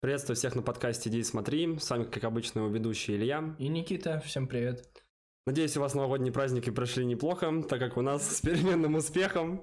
Приветствую 0.00 0.36
всех 0.36 0.54
на 0.54 0.62
подкасте 0.62 1.10
«Иди 1.10 1.18
и 1.18 1.22
смотри». 1.24 1.76
С 1.78 1.90
вами, 1.90 2.04
как 2.04 2.22
обычно, 2.24 2.60
его 2.60 2.68
ведущий 2.68 3.16
Илья. 3.16 3.56
И 3.58 3.68
Никита, 3.68 4.20
всем 4.24 4.46
привет. 4.46 4.86
Надеюсь, 5.46 5.76
у 5.76 5.80
вас 5.80 5.94
новогодние 5.94 6.32
праздники 6.32 6.70
прошли 6.70 7.04
неплохо, 7.04 7.62
так 7.68 7.80
как 7.80 7.96
у 7.96 8.02
нас 8.02 8.36
с 8.36 8.40
переменным 8.40 8.94
успехом. 8.94 9.62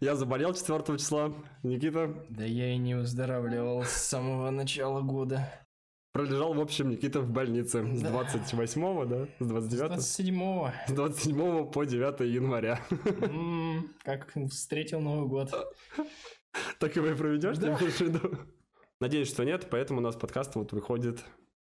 Я 0.00 0.16
заболел 0.16 0.54
4 0.54 0.98
числа. 0.98 1.32
Никита 1.62 2.12
Да 2.30 2.44
я 2.44 2.72
и 2.72 2.76
не 2.78 2.96
выздоравливал 2.96 3.84
с 3.84 3.90
самого 3.90 4.50
начала 4.50 5.00
года. 5.02 5.48
пролежал, 6.12 6.54
в 6.54 6.60
общем, 6.60 6.88
Никита 6.88 7.20
в 7.20 7.30
больнице 7.30 7.84
с 7.94 8.00
Да. 8.00 8.10
28 8.10 9.06
да? 9.06 9.28
С 9.38 9.46
29 9.46 10.00
С 10.02 10.18
27-го. 10.18 10.72
С 10.88 10.92
27 10.92 11.70
по 11.70 11.84
9 11.84 12.20
января. 12.34 12.80
М, 13.20 13.88
Как 14.02 14.32
встретил 14.50 15.00
Новый 15.00 15.28
год. 15.28 15.52
Так 16.80 16.96
его 16.96 17.06
и 17.06 17.14
проведешь, 17.14 17.58
Да. 17.58 17.68
имеешь 17.78 17.94
в 17.94 18.00
виду? 18.00 18.36
Надеюсь, 19.00 19.28
что 19.28 19.44
нет, 19.44 19.68
поэтому 19.70 20.00
у 20.00 20.02
нас 20.02 20.14
подкаст 20.14 20.54
вот 20.56 20.72
выходит. 20.72 21.24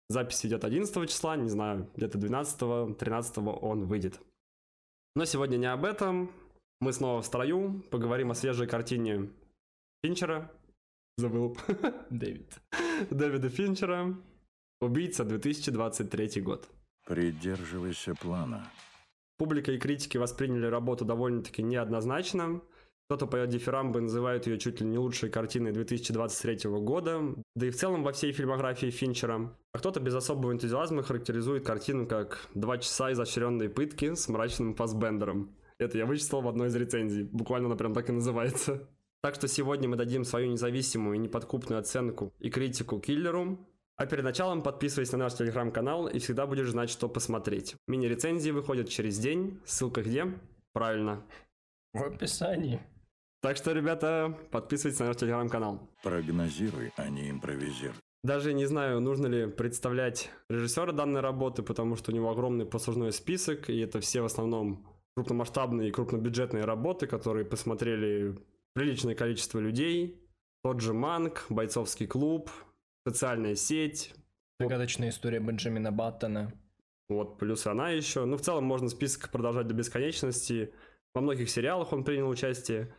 Запись 0.10 0.46
идет 0.46 0.66
11 0.66 1.10
числа, 1.10 1.38
не 1.38 1.48
знаю, 1.48 1.90
где-то 1.96 2.18
12 2.18 2.98
13 2.98 3.38
он 3.38 3.86
выйдет. 3.86 4.20
Но 5.16 5.24
сегодня 5.24 5.56
не 5.58 5.72
об 5.72 5.86
этом. 5.86 6.32
Мы 6.82 6.92
снова 6.92 7.22
в 7.22 7.26
строю, 7.26 7.82
поговорим 7.92 8.32
о 8.32 8.36
свежей 8.36 8.68
картине 8.68 9.30
Финчера. 10.04 10.52
Забыл. 11.18 11.58
Дэвид. 12.10 12.60
Дэвида 13.10 13.50
Финчера. 13.50 14.14
Убийца 14.82 15.24
2023 15.24 16.42
год. 16.42 16.68
Придерживайся 17.06 18.16
плана. 18.16 18.70
Публика 19.38 19.72
и 19.72 19.78
критики 19.78 20.18
восприняли 20.18 20.66
работу 20.66 21.06
довольно-таки 21.06 21.64
неоднозначно. 21.64 22.62
Кто-то 23.08 23.28
поет 23.28 23.50
дифирамбы, 23.50 24.02
называют 24.02 24.48
ее 24.48 24.58
чуть 24.58 24.80
ли 24.82 24.88
не 24.88 24.98
лучшей 24.98 25.30
картиной 25.30 25.72
2023 25.72 26.70
года, 26.72 27.36
да 27.56 27.68
и 27.68 27.70
в 27.70 27.76
целом 27.76 28.04
во 28.04 28.14
всей 28.14 28.32
фильмографии 28.32 28.90
Финчера. 28.90 29.54
А 29.74 29.78
кто-то 29.78 30.00
без 30.00 30.16
особого 30.16 30.52
энтузиазма 30.52 31.04
характеризует 31.04 31.66
картину 31.66 32.08
как 32.08 32.48
«два 32.54 32.78
часа 32.78 33.12
изощренной 33.12 33.70
пытки 33.70 34.14
с 34.14 34.30
мрачным 34.30 34.74
фасбендером». 34.74 35.56
Это 35.80 35.98
я 35.98 36.06
вычислил 36.06 36.42
в 36.42 36.48
одной 36.48 36.70
из 36.70 36.76
рецензий. 36.76 37.24
Буквально 37.24 37.68
она 37.68 37.76
прям 37.76 37.94
так 37.94 38.10
и 38.10 38.14
называется. 38.14 38.88
Так 39.22 39.36
что 39.36 39.48
сегодня 39.48 39.88
мы 39.88 39.96
дадим 39.96 40.24
свою 40.24 40.52
независимую 40.52 41.16
и 41.16 41.20
неподкупную 41.20 41.80
оценку 41.80 42.34
и 42.40 42.50
критику 42.50 43.00
киллеру. 43.00 43.58
А 43.96 44.06
перед 44.06 44.24
началом 44.24 44.64
подписывайся 44.64 45.18
на 45.18 45.26
наш 45.26 45.36
телеграм-канал 45.36 46.08
и 46.08 46.20
всегда 46.20 46.48
будешь 46.48 46.72
знать, 46.72 46.90
что 46.90 47.08
посмотреть. 47.08 47.76
Мини-рецензии 47.88 48.52
выходят 48.52 48.90
через 48.90 49.20
день. 49.20 49.60
Ссылка 49.66 50.02
где? 50.02 50.28
Правильно. 50.74 51.24
В 51.94 52.04
описании. 52.04 52.82
Так 53.44 53.58
что, 53.58 53.74
ребята, 53.74 54.38
подписывайтесь 54.52 55.02
на 55.02 55.08
наш 55.08 55.18
телеграм-канал. 55.18 55.90
Прогнозируй, 56.02 56.94
а 56.96 57.10
не 57.10 57.30
импровизируй. 57.30 57.98
Даже 58.24 58.54
не 58.54 58.66
знаю, 58.66 59.02
нужно 59.02 59.28
ли 59.28 59.48
представлять 59.48 60.32
режиссера 60.50 60.94
данной 60.94 61.20
работы, 61.20 61.62
потому 61.62 61.98
что 61.98 62.14
у 62.14 62.16
него 62.16 62.30
огромный 62.30 62.66
послужной 62.66 63.12
список, 63.12 63.70
и 63.70 63.78
это 63.80 64.00
все 64.00 64.22
в 64.22 64.26
основном 64.26 64.88
крупномасштабные 65.18 65.90
и 65.90 65.92
крупнобюджетные 65.92 66.64
работы, 66.64 67.06
которые 67.06 67.44
посмотрели 67.44 68.40
приличное 68.76 69.14
количество 69.14 69.60
людей. 69.60 70.26
Тот 70.64 70.80
же 70.80 70.94
Манк, 70.94 71.48
Бойцовский 71.50 72.08
клуб, 72.08 72.50
социальная 73.06 73.56
сеть, 73.56 74.16
Загадочная 74.58 75.10
история 75.10 75.42
Бенджамина 75.42 75.92
Баттона. 75.92 76.54
вот, 77.10 77.38
плюс 77.40 77.68
она 77.68 77.90
еще. 77.90 78.24
Ну, 78.24 78.38
в 78.38 78.42
целом 78.42 78.64
можно 78.64 78.88
список 78.88 79.32
продолжать 79.32 79.68
до 79.68 79.74
бесконечности. 79.74 80.74
Во 81.14 81.20
многих 81.20 81.50
сериалах 81.50 81.92
он 81.92 82.06
принял 82.06 82.30
участие. 82.30 82.96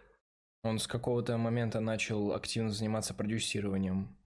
Он 0.64 0.78
с 0.78 0.86
какого-то 0.86 1.36
момента 1.36 1.80
начал 1.80 2.32
активно 2.32 2.70
заниматься 2.70 3.12
продюсированием. 3.12 4.16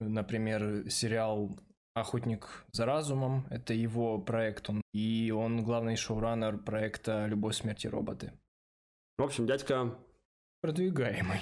Например, 0.00 0.88
сериал 0.90 1.58
«Охотник 1.94 2.64
за 2.72 2.86
разумом»— 2.86 3.46
это 3.50 3.74
его 3.74 4.18
проект, 4.18 4.70
он, 4.70 4.80
и 4.94 5.30
он 5.30 5.62
главный 5.62 5.96
шоураннер 5.96 6.56
проекта 6.56 7.26
«Любовь, 7.26 7.56
смерти 7.56 7.86
роботы». 7.86 8.32
В 9.18 9.22
общем, 9.22 9.46
дядька 9.46 9.94
Продвигаемый. 10.62 11.40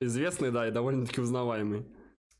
известный, 0.00 0.50
да, 0.50 0.66
и 0.66 0.72
довольно-таки 0.72 1.20
узнаваемый. 1.20 1.86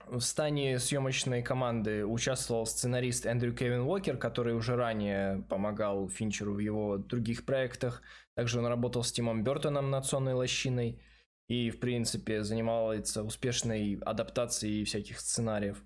В 0.06 0.20
стане 0.20 0.78
съемочной 0.78 1.43
команды 1.43 2.05
участвовал 2.05 2.66
сценарист 2.66 3.26
Эндрю 3.26 3.55
Кевин 3.55 3.82
Уокер, 3.82 4.16
который 4.16 4.55
уже 4.55 4.75
ранее 4.75 5.44
помогал 5.49 6.09
Финчеру 6.09 6.55
в 6.55 6.59
его 6.59 6.97
других 6.97 7.44
проектах. 7.44 8.03
Также 8.34 8.59
он 8.59 8.66
работал 8.66 9.05
с 9.05 9.12
Тимом 9.12 9.44
Бертоном 9.44 9.91
над 9.91 10.05
«Сонной 10.05 10.34
лощиной» 10.34 11.00
и, 11.48 11.70
в 11.70 11.81
принципе, 11.81 12.42
занимался 12.42 13.22
успешной 13.22 13.98
адаптацией 14.04 14.84
всяких 14.84 15.19
сценариев. 15.19 15.82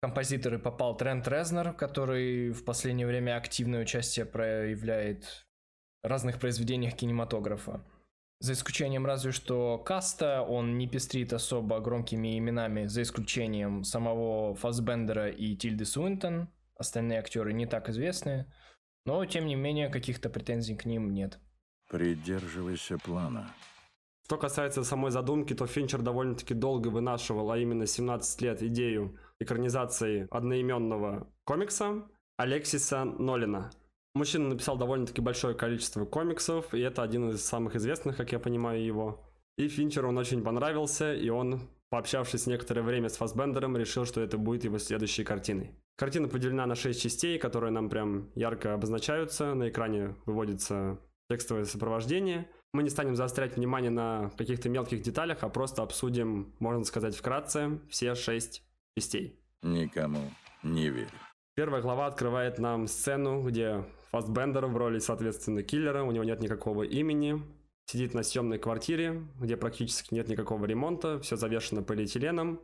Композиторы 0.00 0.58
попал 0.58 0.96
Трент 0.96 1.26
Резнер, 1.26 1.72
который 1.72 2.50
в 2.50 2.64
последнее 2.64 3.06
время 3.06 3.36
активное 3.36 3.82
участие 3.82 4.26
проявляет 4.26 5.46
в 6.02 6.06
разных 6.06 6.38
произведениях 6.38 6.94
кинематографа. 6.94 7.84
За 8.40 8.52
исключением 8.52 9.04
разве 9.04 9.32
что 9.32 9.78
каста, 9.78 10.42
он 10.42 10.78
не 10.78 10.86
пестрит 10.86 11.32
особо 11.32 11.80
громкими 11.80 12.38
именами, 12.38 12.86
за 12.86 13.02
исключением 13.02 13.82
самого 13.82 14.54
Фасбендера 14.54 15.28
и 15.28 15.56
Тильды 15.56 15.84
Суинтон. 15.84 16.48
Остальные 16.76 17.18
актеры 17.18 17.52
не 17.52 17.66
так 17.66 17.88
известны, 17.88 18.46
но 19.04 19.24
тем 19.24 19.46
не 19.46 19.56
менее 19.56 19.88
каких-то 19.88 20.30
претензий 20.30 20.76
к 20.76 20.84
ним 20.84 21.12
нет. 21.12 21.40
Придерживайся 21.88 22.98
плана. 22.98 23.52
Что 24.28 24.36
касается 24.36 24.84
самой 24.84 25.10
задумки, 25.10 25.54
то 25.54 25.66
Финчер 25.66 26.02
довольно-таки 26.02 26.52
долго 26.52 26.88
вынашивал, 26.88 27.50
а 27.50 27.56
именно 27.56 27.86
17 27.86 28.42
лет, 28.42 28.62
идею 28.62 29.16
экранизации 29.40 30.28
одноименного 30.30 31.32
комикса 31.44 32.06
Алексиса 32.36 33.06
Нолина. 33.06 33.70
Мужчина 34.14 34.50
написал 34.50 34.76
довольно-таки 34.76 35.22
большое 35.22 35.54
количество 35.54 36.04
комиксов, 36.04 36.74
и 36.74 36.80
это 36.80 37.02
один 37.02 37.30
из 37.30 37.42
самых 37.42 37.74
известных, 37.76 38.18
как 38.18 38.30
я 38.32 38.38
понимаю, 38.38 38.84
его. 38.84 39.24
И 39.56 39.66
Финчеру 39.66 40.10
он 40.10 40.18
очень 40.18 40.42
понравился, 40.42 41.14
и 41.14 41.30
он, 41.30 41.62
пообщавшись 41.88 42.46
некоторое 42.46 42.82
время 42.82 43.08
с 43.08 43.16
Фасбендером, 43.16 43.78
решил, 43.78 44.04
что 44.04 44.20
это 44.20 44.36
будет 44.36 44.62
его 44.62 44.76
следующей 44.76 45.24
картиной. 45.24 45.70
Картина 45.96 46.28
поделена 46.28 46.66
на 46.66 46.74
6 46.74 47.00
частей, 47.00 47.38
которые 47.38 47.70
нам 47.70 47.88
прям 47.88 48.30
ярко 48.34 48.74
обозначаются. 48.74 49.54
На 49.54 49.70
экране 49.70 50.16
выводится 50.26 50.98
текстовое 51.30 51.64
сопровождение. 51.64 52.46
Мы 52.72 52.82
не 52.82 52.90
станем 52.90 53.16
заострять 53.16 53.56
внимание 53.56 53.90
на 53.90 54.30
каких-то 54.36 54.68
мелких 54.68 55.02
деталях, 55.02 55.38
а 55.42 55.48
просто 55.48 55.82
обсудим, 55.82 56.54
можно 56.58 56.84
сказать, 56.84 57.16
вкратце 57.16 57.80
все 57.88 58.14
шесть 58.14 58.62
частей. 58.96 59.40
Никому 59.62 60.30
не 60.62 60.90
верь. 60.90 61.08
Первая 61.54 61.82
глава 61.82 62.06
открывает 62.06 62.58
нам 62.58 62.86
сцену, 62.86 63.42
где 63.42 63.84
Фастбендер 64.10 64.66
в 64.66 64.76
роли, 64.76 64.98
соответственно, 64.98 65.62
киллера, 65.62 66.04
у 66.04 66.12
него 66.12 66.24
нет 66.24 66.40
никакого 66.40 66.82
имени, 66.82 67.42
сидит 67.86 68.14
на 68.14 68.22
съемной 68.22 68.58
квартире, 68.58 69.26
где 69.40 69.56
практически 69.56 70.14
нет 70.14 70.28
никакого 70.28 70.64
ремонта, 70.66 71.18
все 71.20 71.36
завешено 71.36 71.82
полиэтиленом, 71.82 72.60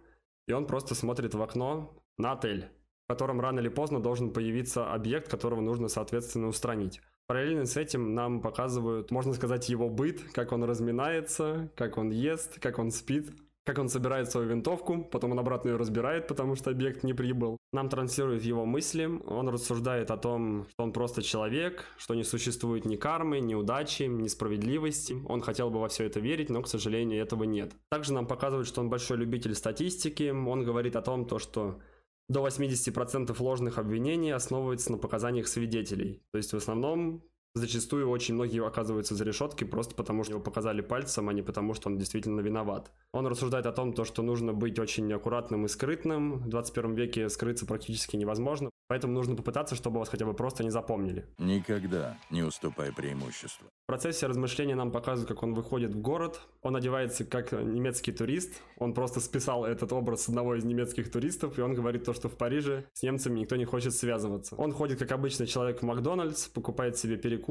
и 0.46 0.52
он 0.52 0.66
просто 0.66 0.94
смотрит 0.94 1.34
в 1.34 1.42
окно 1.42 1.98
на 2.18 2.32
отель, 2.32 2.68
в 3.06 3.08
котором 3.08 3.40
рано 3.40 3.60
или 3.60 3.68
поздно 3.68 4.00
должен 4.00 4.32
появиться 4.32 4.92
объект, 4.92 5.28
которого 5.30 5.60
нужно, 5.60 5.88
соответственно, 5.88 6.48
устранить. 6.48 7.00
Параллельно 7.26 7.64
с 7.64 7.76
этим 7.76 8.14
нам 8.14 8.42
показывают, 8.42 9.10
можно 9.10 9.32
сказать, 9.32 9.68
его 9.70 9.88
быт, 9.88 10.20
как 10.32 10.52
он 10.52 10.64
разминается, 10.64 11.70
как 11.74 11.96
он 11.96 12.10
ест, 12.10 12.60
как 12.60 12.78
он 12.78 12.90
спит, 12.90 13.32
как 13.64 13.78
он 13.78 13.88
собирает 13.88 14.30
свою 14.30 14.48
винтовку, 14.48 15.04
потом 15.04 15.32
он 15.32 15.38
обратно 15.38 15.70
ее 15.70 15.76
разбирает, 15.76 16.28
потому 16.28 16.54
что 16.54 16.70
объект 16.70 17.02
не 17.02 17.14
прибыл. 17.14 17.56
Нам 17.72 17.88
транслирует 17.88 18.42
его 18.42 18.66
мысли, 18.66 19.06
он 19.26 19.48
рассуждает 19.48 20.10
о 20.10 20.18
том, 20.18 20.66
что 20.70 20.84
он 20.84 20.92
просто 20.92 21.22
человек, 21.22 21.86
что 21.96 22.14
не 22.14 22.24
существует 22.24 22.84
ни 22.84 22.96
кармы, 22.96 23.40
ни 23.40 23.54
удачи, 23.54 24.02
ни 24.02 24.28
справедливости. 24.28 25.16
Он 25.26 25.40
хотел 25.40 25.70
бы 25.70 25.80
во 25.80 25.88
все 25.88 26.04
это 26.04 26.20
верить, 26.20 26.50
но, 26.50 26.60
к 26.60 26.68
сожалению, 26.68 27.22
этого 27.22 27.44
нет. 27.44 27.72
Также 27.90 28.12
нам 28.12 28.26
показывают, 28.26 28.68
что 28.68 28.82
он 28.82 28.90
большой 28.90 29.16
любитель 29.16 29.54
статистики, 29.54 30.30
он 30.30 30.62
говорит 30.62 30.94
о 30.94 31.02
том, 31.02 31.24
то, 31.24 31.38
что 31.38 31.80
до 32.28 32.46
80% 32.46 33.34
ложных 33.42 33.78
обвинений 33.78 34.30
основывается 34.30 34.92
на 34.92 34.98
показаниях 34.98 35.46
свидетелей. 35.46 36.22
То 36.30 36.38
есть 36.38 36.52
в 36.52 36.56
основном 36.56 37.22
зачастую 37.54 38.10
очень 38.10 38.34
многие 38.34 38.64
оказываются 38.64 39.14
за 39.14 39.24
решеткой 39.24 39.68
просто 39.68 39.94
потому, 39.94 40.24
что 40.24 40.32
его 40.32 40.42
показали 40.42 40.80
пальцем, 40.80 41.28
а 41.28 41.32
не 41.32 41.42
потому, 41.42 41.74
что 41.74 41.88
он 41.88 41.98
действительно 41.98 42.40
виноват. 42.40 42.90
Он 43.12 43.26
рассуждает 43.26 43.66
о 43.66 43.72
том, 43.72 43.92
то, 43.92 44.04
что 44.04 44.22
нужно 44.22 44.52
быть 44.52 44.78
очень 44.78 45.12
аккуратным 45.12 45.66
и 45.66 45.68
скрытным. 45.68 46.38
В 46.38 46.48
21 46.48 46.94
веке 46.94 47.28
скрыться 47.28 47.66
практически 47.66 48.16
невозможно. 48.16 48.70
Поэтому 48.86 49.14
нужно 49.14 49.34
попытаться, 49.34 49.74
чтобы 49.76 49.98
вас 49.98 50.10
хотя 50.10 50.26
бы 50.26 50.34
просто 50.34 50.62
не 50.62 50.70
запомнили. 50.70 51.26
Никогда 51.38 52.18
не 52.30 52.42
уступай 52.42 52.92
преимущество. 52.92 53.66
В 53.84 53.86
процессе 53.86 54.26
размышления 54.26 54.74
нам 54.74 54.90
показывают, 54.90 55.28
как 55.28 55.42
он 55.42 55.54
выходит 55.54 55.94
в 55.94 56.00
город. 56.00 56.40
Он 56.62 56.76
одевается 56.76 57.24
как 57.24 57.52
немецкий 57.52 58.12
турист. 58.12 58.60
Он 58.78 58.92
просто 58.92 59.20
списал 59.20 59.64
этот 59.64 59.92
образ 59.92 60.28
одного 60.28 60.54
из 60.56 60.64
немецких 60.64 61.10
туристов, 61.10 61.58
и 61.58 61.62
он 61.62 61.74
говорит 61.74 62.04
то, 62.04 62.12
что 62.12 62.28
в 62.28 62.36
Париже 62.36 62.84
с 62.92 63.02
немцами 63.02 63.40
никто 63.40 63.56
не 63.56 63.64
хочет 63.64 63.94
связываться. 63.94 64.54
Он 64.56 64.72
ходит 64.72 64.98
как 64.98 65.12
обычный 65.12 65.46
человек 65.46 65.80
в 65.80 65.82
Макдональдс, 65.82 66.48
покупает 66.48 66.98
себе 66.98 67.16
перекус, 67.16 67.43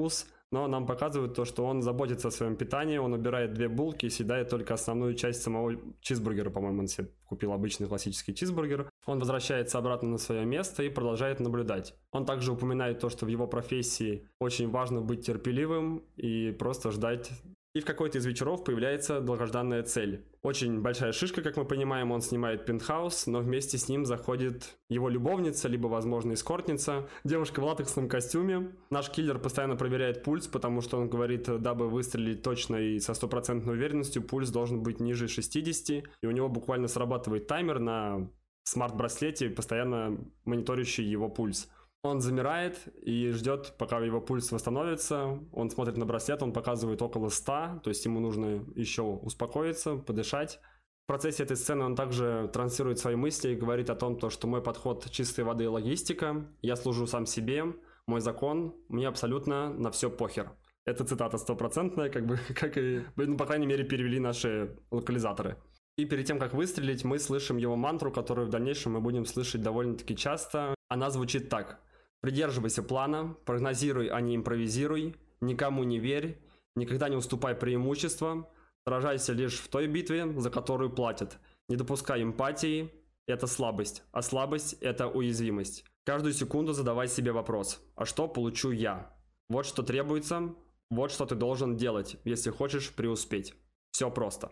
но 0.54 0.68
нам 0.68 0.86
показывают 0.86 1.34
то, 1.34 1.45
что 1.45 1.66
он 1.66 1.81
заботится 1.81 2.28
о 2.28 2.31
своем 2.31 2.56
питании, 2.56 2.98
он 2.98 3.13
убирает 3.13 3.54
две 3.54 3.68
булки 3.68 4.06
и 4.06 4.10
съедает 4.10 4.50
только 4.50 4.75
основную 4.75 5.16
часть 5.16 5.42
самого 5.42 5.75
чизбургера, 6.00 6.51
по-моему, 6.51 6.81
он 6.81 6.88
себе 6.88 7.10
купил 7.25 7.54
обычный 7.54 7.88
классический 7.88 8.36
чизбургер. 8.36 8.88
Он 9.07 9.18
возвращается 9.19 9.80
обратно 9.80 10.10
на 10.10 10.18
свое 10.19 10.45
место 10.45 10.84
и 10.84 10.90
продолжает 10.90 11.40
наблюдать. 11.40 11.95
Он 12.12 12.25
также 12.25 12.51
упоминает 12.51 13.00
то, 13.00 13.10
что 13.10 13.25
в 13.25 13.30
его 13.30 13.48
профессии 13.48 14.28
очень 14.40 14.69
важно 14.69 15.01
быть 15.01 15.25
терпеливым 15.25 16.04
и 16.18 16.51
просто 16.51 16.92
ждать 16.92 17.31
и 17.73 17.79
в 17.79 17.85
какой-то 17.85 18.19
из 18.19 18.25
вечеров 18.25 18.63
появляется 18.63 19.19
долгожданная 19.19 19.83
цель. 19.83 20.25
Очень 20.43 20.81
большая 20.81 21.11
шишка, 21.11 21.41
как 21.41 21.57
мы 21.57 21.65
понимаем, 21.65 22.11
он 22.11 22.21
снимает 22.21 22.65
пентхаус, 22.65 23.25
но 23.27 23.39
вместе 23.39 23.77
с 23.77 23.89
ним 23.89 24.05
заходит 24.05 24.77
его 24.89 25.09
любовница, 25.09 25.67
либо, 25.67 25.87
возможно, 25.87 26.33
эскортница, 26.33 27.07
девушка 27.23 27.61
в 27.61 27.63
латексном 27.63 28.07
костюме. 28.07 28.75
Наш 28.91 29.09
киллер 29.09 29.39
постоянно 29.39 29.75
проверяет 29.75 30.23
пульс, 30.23 30.47
потому 30.47 30.81
что 30.81 30.97
он 30.97 31.09
говорит, 31.09 31.45
дабы 31.61 31.89
выстрелить 31.89 32.43
точно 32.43 32.75
и 32.75 32.99
со 32.99 33.15
стопроцентной 33.15 33.73
уверенностью, 33.73 34.21
пульс 34.21 34.49
должен 34.49 34.83
быть 34.83 34.99
ниже 34.99 35.27
60, 35.27 36.03
и 36.21 36.27
у 36.27 36.31
него 36.31 36.49
буквально 36.49 36.87
срабатывает 36.87 37.47
таймер 37.47 37.79
на 37.79 38.29
смарт-браслете, 38.63 39.49
постоянно 39.49 40.17
мониторящий 40.45 41.03
его 41.03 41.27
пульс. 41.27 41.69
Он 42.03 42.19
замирает 42.19 42.79
и 43.01 43.29
ждет, 43.29 43.75
пока 43.77 44.00
его 44.00 44.19
пульс 44.19 44.51
восстановится. 44.51 45.39
Он 45.53 45.69
смотрит 45.69 45.95
на 45.95 46.05
браслет, 46.05 46.44
он 46.44 46.51
показывает 46.51 47.01
около 47.01 47.29
100, 47.29 47.79
то 47.81 47.89
есть 47.89 48.03
ему 48.03 48.19
нужно 48.19 48.65
еще 48.75 49.03
успокоиться, 49.03 49.95
подышать. 49.95 50.59
В 51.05 51.07
процессе 51.07 51.44
этой 51.44 51.55
сцены 51.55 51.85
он 51.85 51.95
также 51.95 52.50
транслирует 52.51 53.00
свои 53.00 53.15
мысли 53.15 53.51
и 53.51 53.55
говорит 53.55 53.89
о 53.89 53.95
том, 53.95 54.19
то, 54.19 54.29
что 54.29 54.47
мой 54.47 54.61
подход 54.61 55.09
чистой 55.11 55.45
воды 55.45 55.63
и 55.63 55.67
логистика, 55.67 56.45
я 56.61 56.75
служу 56.75 57.07
сам 57.07 57.25
себе, 57.25 57.73
мой 58.06 58.19
закон, 58.19 58.75
мне 58.89 59.07
абсолютно 59.07 59.73
на 59.73 59.89
все 59.89 60.09
похер. 60.09 60.51
Это 60.85 61.06
цитата 61.06 61.38
стопроцентная, 61.38 62.09
как 62.09 62.25
бы, 62.25 62.38
как 62.53 62.77
и, 62.77 63.06
ну, 63.15 63.38
по 63.38 63.45
крайней 63.45 63.65
мере, 63.65 63.85
перевели 63.85 64.19
наши 64.19 64.77
локализаторы. 64.91 65.56
И 65.95 66.03
перед 66.03 66.25
тем, 66.25 66.38
как 66.38 66.53
выстрелить, 66.53 67.06
мы 67.06 67.17
слышим 67.17 67.56
его 67.56 67.77
мантру, 67.77 68.11
которую 68.11 68.47
в 68.47 68.49
дальнейшем 68.49 68.91
мы 68.91 68.99
будем 68.99 69.25
слышать 69.25 69.61
довольно-таки 69.61 70.17
часто. 70.17 70.75
Она 70.89 71.09
звучит 71.09 71.47
так. 71.47 71.79
Придерживайся 72.23 72.83
плана, 72.83 73.35
прогнозируй, 73.43 74.07
а 74.07 74.21
не 74.21 74.37
импровизируй, 74.37 75.13
никому 75.41 75.83
не 75.83 75.99
верь, 75.99 76.41
никогда 76.73 77.09
не 77.09 77.17
уступай 77.17 77.53
преимущества, 77.53 78.49
сражайся 78.87 79.33
лишь 79.33 79.59
в 79.59 79.67
той 79.67 79.87
битве, 79.87 80.31
за 80.39 80.49
которую 80.49 80.89
платят. 80.89 81.37
Не 81.67 81.75
допускай 81.75 82.23
эмпатии, 82.23 82.89
это 83.27 83.45
слабость, 83.45 84.03
а 84.13 84.21
слабость– 84.21 84.73
это 84.81 85.09
уязвимость. 85.09 85.83
Каждую 86.05 86.31
секунду 86.31 86.71
задавай 86.71 87.09
себе 87.09 87.33
вопрос, 87.33 87.81
а 87.95 88.05
что 88.05 88.29
получу 88.29 88.71
я? 88.71 89.13
Вот 89.49 89.65
что 89.65 89.83
требуется, 89.83 90.55
вот 90.89 91.11
что 91.11 91.25
ты 91.25 91.35
должен 91.35 91.75
делать, 91.75 92.15
если 92.23 92.51
хочешь 92.51 92.93
преуспеть. 92.93 93.53
Все 93.91 94.09
просто. 94.09 94.49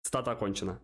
Стата 0.00 0.30
окончена. 0.30 0.80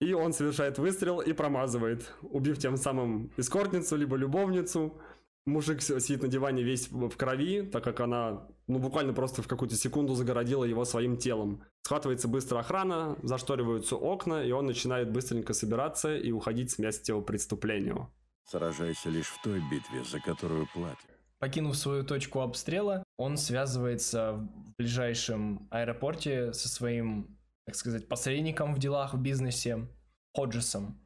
И 0.00 0.14
он 0.14 0.32
совершает 0.32 0.78
выстрел 0.78 1.20
и 1.20 1.32
промазывает, 1.32 2.12
убив 2.22 2.58
тем 2.58 2.76
самым 2.76 3.30
эскортницу, 3.36 3.96
либо 3.96 4.16
любовницу, 4.16 5.00
Мужик 5.46 5.80
сидит 5.82 6.22
на 6.22 6.28
диване 6.28 6.62
весь 6.62 6.90
в 6.90 7.16
крови, 7.16 7.62
так 7.62 7.82
как 7.82 8.00
она, 8.00 8.46
ну, 8.66 8.78
буквально 8.78 9.12
просто 9.14 9.42
в 9.42 9.48
какую-то 9.48 9.74
секунду 9.74 10.14
загородила 10.14 10.64
его 10.64 10.84
своим 10.84 11.16
телом. 11.16 11.64
Схватывается 11.82 12.28
быстро 12.28 12.58
охрана, 12.58 13.16
зашториваются 13.22 13.96
окна, 13.96 14.44
и 14.44 14.52
он 14.52 14.66
начинает 14.66 15.10
быстренько 15.10 15.54
собираться 15.54 16.14
и 16.14 16.30
уходить 16.30 16.70
с 16.70 16.78
места 16.78 17.12
его 17.12 17.22
преступлению. 17.22 18.12
Сражайся 18.44 19.08
лишь 19.08 19.28
в 19.28 19.42
той 19.42 19.60
битве, 19.70 20.04
за 20.04 20.20
которую 20.20 20.68
платят. 20.74 21.06
Покинув 21.38 21.74
свою 21.74 22.04
точку 22.04 22.40
обстрела, 22.40 23.02
он 23.16 23.38
связывается 23.38 24.34
в 24.34 24.76
ближайшем 24.76 25.68
аэропорте 25.70 26.52
со 26.52 26.68
своим, 26.68 27.38
так 27.64 27.76
сказать, 27.76 28.08
посредником 28.08 28.74
в 28.74 28.78
делах 28.78 29.14
в 29.14 29.20
бизнесе, 29.20 29.88
Ходжесом. 30.34 31.00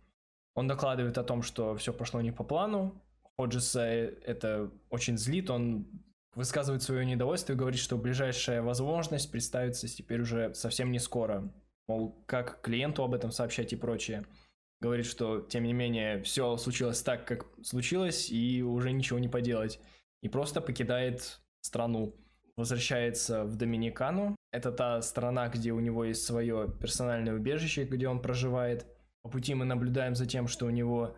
Он 0.55 0.67
докладывает 0.67 1.19
о 1.19 1.25
том, 1.25 1.43
что 1.43 1.75
все 1.77 1.93
пошло 1.93 2.21
не 2.21 2.33
по 2.33 2.45
плану, 2.45 3.01
Ходжеса 3.37 3.85
это 3.85 4.71
очень 4.91 5.19
злит, 5.19 5.51
он 5.51 5.87
высказывает 6.35 6.83
свое 6.83 7.05
недовольство 7.05 7.53
и 7.53 7.57
говорит, 7.57 7.81
что 7.81 7.97
ближайшая 7.97 8.63
возможность 8.63 9.31
представится 9.31 9.89
теперь 9.89 10.21
уже 10.21 10.55
совсем 10.55 10.93
не 10.93 10.99
скоро. 10.99 11.53
Мол, 11.87 12.25
как 12.27 12.61
клиенту 12.63 13.03
об 13.05 13.15
этом 13.15 13.31
сообщать 13.31 13.73
и 13.73 13.77
прочее. 13.77 14.25
Говорит, 14.81 15.07
что, 15.07 15.41
тем 15.41 15.65
не 15.65 15.73
менее, 15.73 16.23
все 16.23 16.57
случилось 16.57 17.03
так, 17.03 17.27
как 17.27 17.47
случилось, 17.63 18.31
и 18.31 18.63
уже 18.63 18.93
ничего 18.93 19.19
не 19.19 19.29
поделать. 19.29 19.81
И 20.23 20.29
просто 20.29 20.61
покидает 20.61 21.41
страну. 21.61 22.15
Возвращается 22.57 23.45
в 23.45 23.57
Доминикану. 23.57 24.37
Это 24.53 24.71
та 24.73 25.03
страна, 25.03 25.49
где 25.49 25.73
у 25.73 25.81
него 25.81 26.05
есть 26.05 26.25
свое 26.25 26.73
персональное 26.81 27.35
убежище, 27.35 27.85
где 27.85 28.09
он 28.09 28.21
проживает. 28.21 28.87
По 29.23 29.29
пути 29.29 29.55
мы 29.55 29.65
наблюдаем 29.65 30.15
за 30.15 30.27
тем, 30.27 30.49
что 30.49 30.67
у 30.67 30.71
него 30.71 31.17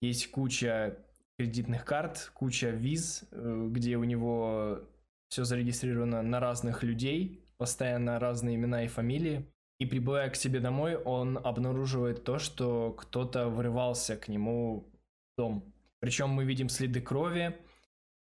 есть 0.00 0.30
куча 0.30 0.98
кредитных 1.38 1.84
карт, 1.84 2.32
куча 2.34 2.70
виз, 2.70 3.24
э, 3.30 3.68
где 3.70 3.96
у 3.96 4.04
него 4.04 4.80
все 5.28 5.44
зарегистрировано 5.44 6.22
на 6.22 6.40
разных 6.40 6.82
людей, 6.82 7.44
постоянно 7.58 8.18
разные 8.18 8.56
имена 8.56 8.84
и 8.84 8.88
фамилии. 8.88 9.46
И 9.78 9.86
прибывая 9.86 10.28
к 10.30 10.36
себе 10.36 10.58
домой, 10.58 10.96
он 10.96 11.38
обнаруживает 11.38 12.24
то, 12.24 12.40
что 12.40 12.92
кто-то 12.92 13.48
врывался 13.48 14.16
к 14.16 14.26
нему 14.26 14.90
в 14.90 15.40
дом. 15.40 15.72
Причем 16.00 16.30
мы 16.30 16.44
видим 16.44 16.68
следы 16.68 17.00
крови, 17.00 17.56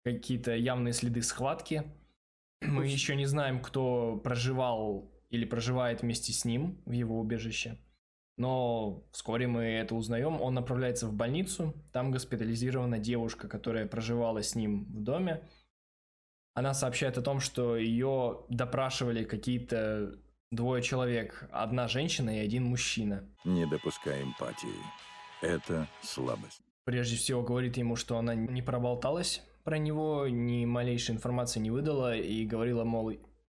какие-то 0.03 0.53
явные 0.53 0.93
следы 0.93 1.21
схватки. 1.21 1.83
Мы 2.61 2.85
еще 2.85 3.15
не 3.15 3.25
знаем, 3.25 3.61
кто 3.61 4.17
проживал 4.17 5.09
или 5.29 5.45
проживает 5.45 6.01
вместе 6.01 6.33
с 6.33 6.43
ним 6.43 6.81
в 6.85 6.91
его 6.91 7.17
убежище. 7.19 7.77
Но 8.37 9.05
вскоре 9.11 9.47
мы 9.47 9.63
это 9.63 9.95
узнаем. 9.95 10.41
Он 10.41 10.53
направляется 10.53 11.07
в 11.07 11.13
больницу. 11.13 11.73
Там 11.93 12.11
госпитализирована 12.11 12.99
девушка, 12.99 13.47
которая 13.47 13.85
проживала 13.87 14.43
с 14.43 14.55
ним 14.55 14.85
в 14.85 15.01
доме. 15.01 15.47
Она 16.53 16.73
сообщает 16.73 17.17
о 17.17 17.21
том, 17.21 17.39
что 17.39 17.77
ее 17.77 18.45
допрашивали 18.49 19.23
какие-то 19.23 20.17
двое 20.51 20.81
человек. 20.81 21.47
Одна 21.51 21.87
женщина 21.87 22.37
и 22.37 22.39
один 22.39 22.65
мужчина. 22.65 23.27
Не 23.43 23.65
допускай 23.65 24.23
эмпатии. 24.23 24.69
Это 25.41 25.87
слабость. 26.01 26.61
Прежде 26.85 27.17
всего 27.17 27.41
говорит 27.41 27.77
ему, 27.77 27.95
что 27.95 28.17
она 28.17 28.35
не 28.35 28.61
проболталась 28.61 29.41
про 29.63 29.79
него, 29.79 30.27
ни 30.27 30.63
малейшей 30.65 31.15
информации 31.15 31.59
не 31.59 31.71
выдала 31.71 32.15
и 32.15 32.45
говорила, 32.45 32.83
мол, 32.83 33.11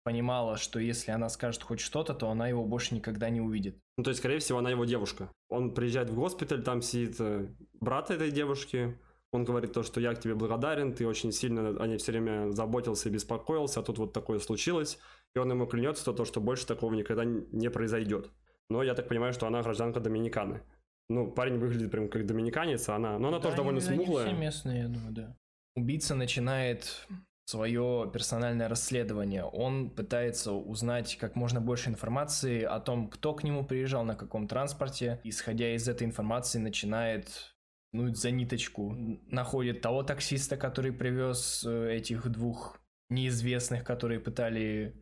понимала, 0.06 0.56
что 0.56 0.78
если 0.78 1.10
она 1.10 1.28
скажет 1.28 1.64
хоть 1.64 1.80
что-то, 1.80 2.14
то 2.14 2.30
она 2.30 2.46
его 2.46 2.64
больше 2.64 2.94
никогда 2.94 3.28
не 3.28 3.40
увидит. 3.40 3.76
Ну, 3.98 4.04
то 4.04 4.10
есть, 4.10 4.20
скорее 4.20 4.38
всего, 4.38 4.60
она 4.60 4.70
его 4.70 4.84
девушка. 4.84 5.32
Он 5.48 5.74
приезжает 5.74 6.10
в 6.10 6.14
госпиталь, 6.14 6.62
там 6.62 6.80
сидит 6.80 7.16
э, 7.18 7.48
брат 7.80 8.12
этой 8.12 8.30
девушки, 8.30 8.96
он 9.32 9.42
говорит 9.44 9.72
то, 9.72 9.82
что 9.82 10.00
я 10.00 10.14
к 10.14 10.20
тебе 10.20 10.36
благодарен, 10.36 10.92
ты 10.92 11.08
очень 11.08 11.32
сильно 11.32 11.70
о 11.82 11.86
ней 11.88 11.96
все 11.96 12.12
время 12.12 12.52
заботился 12.52 13.08
и 13.08 13.12
беспокоился, 13.12 13.80
а 13.80 13.82
тут 13.82 13.98
вот 13.98 14.12
такое 14.12 14.38
случилось. 14.38 15.00
И 15.34 15.40
он 15.40 15.50
ему 15.50 15.66
клянется 15.66 16.12
то, 16.12 16.24
что 16.24 16.40
больше 16.40 16.68
такого 16.68 16.94
никогда 16.94 17.24
не 17.24 17.68
произойдет. 17.68 18.30
Но 18.70 18.84
я 18.84 18.94
так 18.94 19.08
понимаю, 19.08 19.32
что 19.32 19.48
она 19.48 19.60
гражданка 19.62 19.98
Доминиканы. 19.98 20.62
Ну, 21.08 21.32
парень 21.32 21.58
выглядит 21.58 21.90
прям 21.90 22.08
как 22.08 22.26
доминиканец, 22.26 22.88
а 22.88 22.94
она... 22.94 23.18
Но 23.18 23.28
она 23.28 23.38
да, 23.38 23.42
тоже 23.42 23.56
довольно 23.56 23.80
они, 23.80 23.88
смуглая. 23.88 24.26
Они 24.26 24.34
все 24.34 24.40
местные, 24.40 24.82
я 24.82 24.88
думаю, 24.88 25.12
да. 25.12 25.36
Убийца 25.74 26.14
начинает 26.14 27.06
свое 27.46 28.10
персональное 28.12 28.68
расследование. 28.68 29.44
Он 29.44 29.88
пытается 29.88 30.52
узнать 30.52 31.16
как 31.16 31.36
можно 31.36 31.60
больше 31.60 31.88
информации 31.88 32.62
о 32.62 32.80
том, 32.80 33.08
кто 33.08 33.34
к 33.34 33.44
нему 33.44 33.64
приезжал, 33.64 34.04
на 34.04 34.16
каком 34.16 34.48
транспорте. 34.48 35.20
Исходя 35.22 35.74
из 35.74 35.88
этой 35.88 36.06
информации, 36.06 36.58
начинает 36.58 37.54
ну, 37.92 38.12
за 38.12 38.32
ниточку. 38.32 38.94
Находит 39.28 39.80
того 39.80 40.02
таксиста, 40.02 40.56
который 40.56 40.92
привез 40.92 41.64
э, 41.64 41.94
этих 41.94 42.28
двух 42.28 42.80
неизвестных, 43.10 43.84
которые 43.84 44.18
пытали 44.18 44.96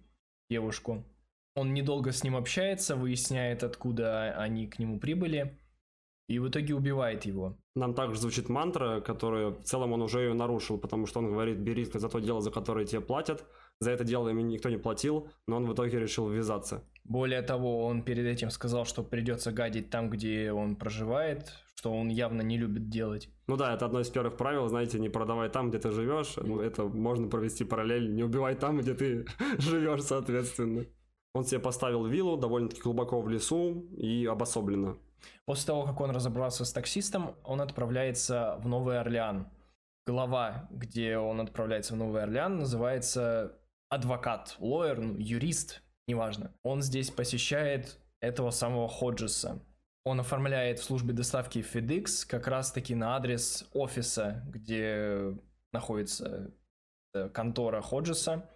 девушку. 0.50 1.02
Он 1.56 1.72
недолго 1.72 2.12
с 2.12 2.24
ним 2.24 2.36
общается, 2.36 2.94
выясняет, 2.94 3.64
откуда 3.64 4.34
они 4.36 4.66
к 4.66 4.78
нему 4.78 5.00
прибыли 5.00 5.58
и 6.28 6.38
в 6.38 6.48
итоге 6.48 6.74
убивает 6.74 7.24
его. 7.24 7.56
Нам 7.74 7.94
также 7.94 8.20
звучит 8.20 8.48
мантра, 8.48 9.00
которую 9.00 9.56
в 9.56 9.64
целом 9.64 9.92
он 9.92 10.02
уже 10.02 10.20
ее 10.20 10.34
нарушил, 10.34 10.78
потому 10.78 11.06
что 11.06 11.18
он 11.20 11.30
говорит, 11.30 11.58
бери 11.58 11.84
за 11.84 12.08
то 12.08 12.18
дело, 12.18 12.40
за 12.40 12.50
которое 12.50 12.86
тебе 12.86 13.00
платят, 13.00 13.44
За 13.80 13.90
это 13.90 14.04
дело 14.04 14.28
ему 14.28 14.40
никто 14.40 14.70
не 14.70 14.76
платил, 14.78 15.28
но 15.48 15.56
он 15.56 15.66
в 15.66 15.74
итоге 15.74 15.98
решил 15.98 16.28
ввязаться. 16.28 16.84
Более 17.04 17.42
того, 17.42 17.84
он 17.84 18.02
перед 18.02 18.24
этим 18.24 18.50
сказал, 18.50 18.84
что 18.84 19.02
придется 19.02 19.52
гадить 19.52 19.90
там, 19.90 20.08
где 20.08 20.52
он 20.52 20.76
проживает, 20.76 21.52
что 21.74 21.92
он 21.92 22.08
явно 22.08 22.42
не 22.42 22.56
любит 22.56 22.88
делать. 22.88 23.28
Ну 23.46 23.56
да, 23.56 23.74
это 23.74 23.84
одно 23.84 24.00
из 24.00 24.08
первых 24.08 24.36
правил, 24.36 24.68
знаете, 24.68 24.98
не 24.98 25.10
продавай 25.10 25.50
там, 25.50 25.68
где 25.68 25.78
ты 25.78 25.90
живешь. 25.90 26.36
Ну, 26.36 26.60
это 26.60 26.84
можно 26.84 27.28
провести 27.28 27.64
параллель, 27.64 28.14
не 28.14 28.24
убивай 28.24 28.54
там, 28.54 28.78
где 28.78 28.94
ты 28.94 29.26
живешь, 29.58 30.02
соответственно. 30.02 30.86
Он 31.34 31.44
себе 31.44 31.60
поставил 31.60 32.06
виллу 32.06 32.36
довольно-таки 32.36 32.80
глубоко 32.80 33.20
в 33.20 33.28
лесу 33.28 33.86
и 33.96 34.24
обособленно. 34.24 34.96
После 35.44 35.66
того, 35.66 35.84
как 35.84 36.00
он 36.00 36.10
разобрался 36.10 36.64
с 36.64 36.72
таксистом, 36.72 37.36
он 37.44 37.60
отправляется 37.60 38.56
в 38.60 38.68
Новый 38.68 38.98
Орлеан. 38.98 39.48
Глава, 40.06 40.68
где 40.70 41.16
он 41.16 41.40
отправляется 41.40 41.94
в 41.94 41.96
Новый 41.96 42.22
Орлеан, 42.22 42.58
называется 42.58 43.58
адвокат, 43.88 44.56
лоер, 44.58 45.00
ну, 45.00 45.16
юрист, 45.18 45.82
неважно. 46.06 46.52
Он 46.62 46.82
здесь 46.82 47.10
посещает 47.10 47.98
этого 48.20 48.50
самого 48.50 48.88
Ходжеса. 48.88 49.62
Он 50.04 50.20
оформляет 50.20 50.78
в 50.78 50.84
службе 50.84 51.14
доставки 51.14 51.58
FedEx 51.58 52.26
как 52.28 52.46
раз-таки 52.46 52.94
на 52.94 53.16
адрес 53.16 53.68
офиса, 53.72 54.44
где 54.48 55.34
находится 55.72 56.52
э, 57.14 57.28
контора 57.30 57.80
Ходжеса. 57.80 58.48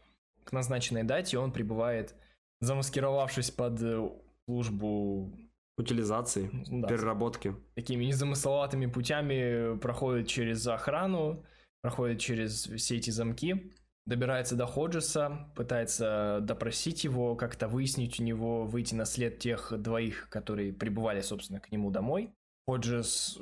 К 0.44 0.52
назначенной 0.52 1.04
дате 1.04 1.38
он 1.38 1.52
прибывает, 1.52 2.14
замаскировавшись 2.60 3.50
под 3.50 3.80
э, 3.82 4.10
службу 4.44 5.32
Утилизации, 5.78 6.50
да, 6.66 6.88
переработки. 6.88 7.54
такими 7.76 8.04
незамысловатыми 8.04 8.86
путями 8.86 9.78
проходит 9.78 10.26
через 10.26 10.66
охрану, 10.66 11.44
проходит 11.82 12.18
через 12.20 12.66
все 12.66 12.96
эти 12.96 13.10
замки, 13.10 13.72
добирается 14.04 14.56
до 14.56 14.66
Ходжеса, 14.66 15.52
пытается 15.54 16.40
допросить 16.42 17.04
его, 17.04 17.36
как-то 17.36 17.68
выяснить 17.68 18.18
у 18.18 18.24
него, 18.24 18.64
выйти 18.64 18.94
на 18.94 19.04
след 19.04 19.38
тех 19.38 19.72
двоих, 19.78 20.28
которые 20.30 20.72
прибывали, 20.72 21.20
собственно, 21.20 21.60
к 21.60 21.70
нему 21.70 21.90
домой. 21.90 22.34
Ходжес 22.66 23.38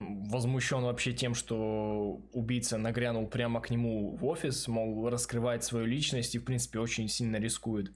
возмущен 0.00 0.82
вообще 0.82 1.12
тем, 1.12 1.34
что 1.34 2.22
убийца 2.32 2.78
нагрянул 2.78 3.26
прямо 3.26 3.60
к 3.60 3.70
нему 3.70 4.16
в 4.16 4.24
офис, 4.24 4.68
мол, 4.68 5.08
раскрывает 5.08 5.64
свою 5.64 5.86
личность 5.86 6.34
и, 6.34 6.38
в 6.38 6.44
принципе, 6.44 6.78
очень 6.78 7.08
сильно 7.08 7.36
рискует. 7.36 7.92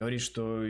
Говорит, 0.00 0.20
что 0.20 0.64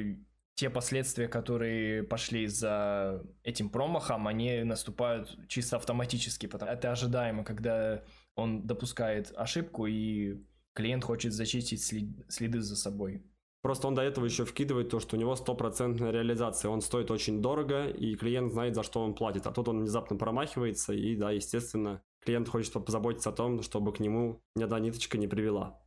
те 0.57 0.71
последствия, 0.71 1.29
которые 1.29 2.03
пошли 2.03 2.47
за 2.47 3.23
этим 3.45 3.69
промахом, 3.69 4.27
они 4.27 4.63
наступают 4.65 5.39
чисто 5.49 5.77
автоматически, 5.77 6.47
потому 6.47 6.73
это 6.73 6.91
ожидаемо, 6.91 7.45
когда 7.45 8.03
он 8.35 8.67
допускает 8.67 9.33
ошибку 9.37 9.87
и 9.87 10.43
клиент 10.75 11.05
хочет 11.05 11.35
зачистить 11.35 11.85
след- 11.85 12.25
следы 12.29 12.61
за 12.61 12.75
собой. 12.75 13.23
Просто 13.63 13.89
он 13.89 13.95
до 13.95 14.03
этого 14.03 14.25
еще 14.25 14.45
вкидывает 14.45 14.91
то, 14.91 15.01
что 15.01 15.17
у 15.17 15.19
него 15.19 15.35
стопроцентная 15.37 16.11
реализация. 16.11 16.71
Он 16.71 16.81
стоит 16.81 17.11
очень 17.11 17.43
дорого, 17.43 17.89
и 17.89 18.15
клиент 18.15 18.53
знает, 18.53 18.75
за 18.75 18.83
что 18.83 19.03
он 19.03 19.15
платит. 19.15 19.47
А 19.47 19.53
тут 19.53 19.69
он 19.69 19.81
внезапно 19.81 20.17
промахивается, 20.17 20.93
и 20.93 21.17
да, 21.17 21.33
естественно, 21.33 22.01
клиент 22.25 22.49
хочет 22.49 22.73
позаботиться 22.73 23.31
о 23.31 23.33
том, 23.33 23.63
чтобы 23.63 23.93
к 23.93 24.01
нему 24.01 24.41
ни 24.55 24.63
одна 24.63 24.79
ниточка 24.79 25.19
не 25.19 25.27
привела. 25.27 25.83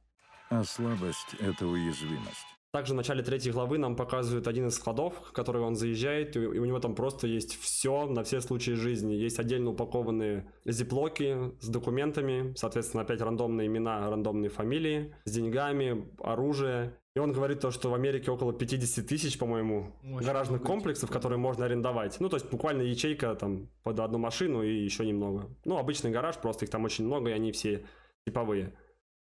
А 0.49 0.63
слабость– 0.63 1.35
это 1.39 1.65
уязвимость. 1.67 2.58
Также 2.71 2.93
в 2.93 2.97
начале 2.97 3.23
третьей 3.23 3.51
главы 3.51 3.79
нам 3.79 3.95
показывают 3.95 4.47
один 4.47 4.67
из 4.67 4.75
складов, 4.75 5.15
в 5.25 5.31
который 5.31 5.59
он 5.59 5.75
заезжает, 5.75 6.35
и 6.35 6.39
у 6.39 6.65
него 6.65 6.79
там 6.79 6.93
просто 6.93 7.25
есть 7.25 7.59
все 7.59 8.05
на 8.05 8.23
все 8.23 8.41
случаи 8.41 8.71
жизни. 8.71 9.13
Есть 9.13 9.39
отдельно 9.39 9.71
упакованные 9.71 10.51
зиплоки 10.65 11.51
с 11.61 11.67
документами, 11.67 12.53
соответственно, 12.55 13.01
опять 13.01 13.21
рандомные 13.21 13.65
имена, 13.65 14.07
рандомные 14.11 14.51
фамилии, 14.51 15.15
с 15.25 15.31
деньгами, 15.31 16.07
оружие. 16.19 16.95
И 17.15 17.19
он 17.19 17.33
говорит 17.33 17.59
то, 17.59 17.71
что 17.71 17.89
в 17.89 17.95
Америке 17.95 18.29
около 18.29 18.53
50 18.53 19.03
тысяч, 19.07 19.39
по-моему, 19.39 19.95
Очень 20.03 20.27
гаражных 20.27 20.61
комплексов, 20.61 21.09
которые 21.09 21.39
можно 21.39 21.65
арендовать. 21.65 22.19
Ну, 22.19 22.29
то 22.29 22.35
есть 22.35 22.51
буквально 22.51 22.83
ячейка 22.83 23.33
там 23.33 23.71
под 23.81 23.99
одну 23.99 24.19
машину 24.19 24.61
и 24.61 24.71
еще 24.71 25.07
немного. 25.07 25.49
Ну, 25.65 25.79
обычный 25.79 26.11
гараж, 26.11 26.38
просто 26.38 26.65
их 26.65 26.71
там 26.71 26.83
очень 26.83 27.07
много, 27.07 27.31
и 27.31 27.33
они 27.33 27.51
все 27.51 27.83
типовые. 28.27 28.75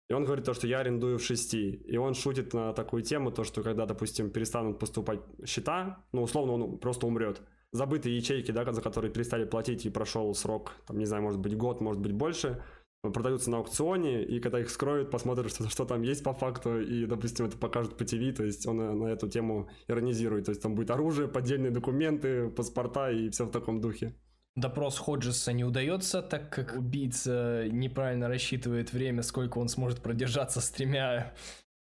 И 0.10 0.14
он 0.14 0.24
говорит 0.24 0.46
то, 0.46 0.54
что 0.54 0.68
я 0.68 0.80
арендую 0.80 1.20
в 1.20 1.24
шести. 1.24 1.72
И 1.86 1.98
он 1.98 2.14
шутит 2.14 2.54
на 2.54 2.74
такую 2.74 3.04
тему, 3.04 3.32
то, 3.32 3.44
что 3.44 3.62
когда, 3.62 3.86
допустим, 3.86 4.30
перестанут 4.30 4.80
поступать 4.80 5.20
счета, 5.46 6.06
ну, 6.14 6.24
условно, 6.24 6.54
он 6.54 6.78
просто 6.78 7.08
умрет. 7.08 7.42
Забытые 7.74 8.16
ячейки, 8.16 8.52
да, 8.52 8.72
за 8.72 8.82
которые 8.82 9.12
перестали 9.12 9.44
платить 9.44 9.86
и 9.86 9.90
прошел 9.90 10.34
срок, 10.34 10.72
там, 10.88 10.98
не 10.98 11.06
знаю, 11.06 11.24
может 11.24 11.42
быть, 11.42 11.58
год, 11.58 11.82
может 11.82 12.02
быть, 12.02 12.14
больше, 12.14 12.64
продаются 13.02 13.52
на 13.52 13.58
аукционе, 13.58 14.24
и 14.24 14.40
когда 14.40 14.60
их 14.60 14.70
скроют, 14.70 15.12
посмотрят, 15.12 15.52
что, 15.52 15.70
что 15.70 15.86
там 15.86 16.02
есть 16.02 16.24
по 16.24 16.34
факту, 16.34 16.80
и, 16.80 17.06
допустим, 17.06 17.46
это 17.46 17.58
покажут 17.58 17.98
по 17.98 18.06
ТВ, 18.06 18.36
то 18.36 18.44
есть 18.44 18.66
он 18.66 18.78
на, 18.78 18.94
на 18.94 19.08
эту 19.08 19.28
тему 19.28 19.70
иронизирует. 19.88 20.46
То 20.46 20.52
есть 20.52 20.62
там 20.62 20.76
будет 20.76 20.92
оружие, 20.92 21.28
поддельные 21.28 21.72
документы, 21.72 22.50
паспорта 22.50 23.12
и 23.12 23.30
все 23.30 23.46
в 23.46 23.52
таком 23.52 23.82
духе. 23.82 24.16
Допрос 24.58 24.98
Ходжеса 24.98 25.54
не 25.54 25.64
удается, 25.64 26.24
так 26.24 26.50
как 26.50 26.76
убийца 26.76 27.68
неправильно 27.70 28.28
рассчитывает 28.28 28.92
время, 28.92 29.22
сколько 29.22 29.60
он 29.60 29.68
сможет 29.68 30.02
продержаться 30.02 30.62
с 30.62 30.72
тремя 30.72 31.36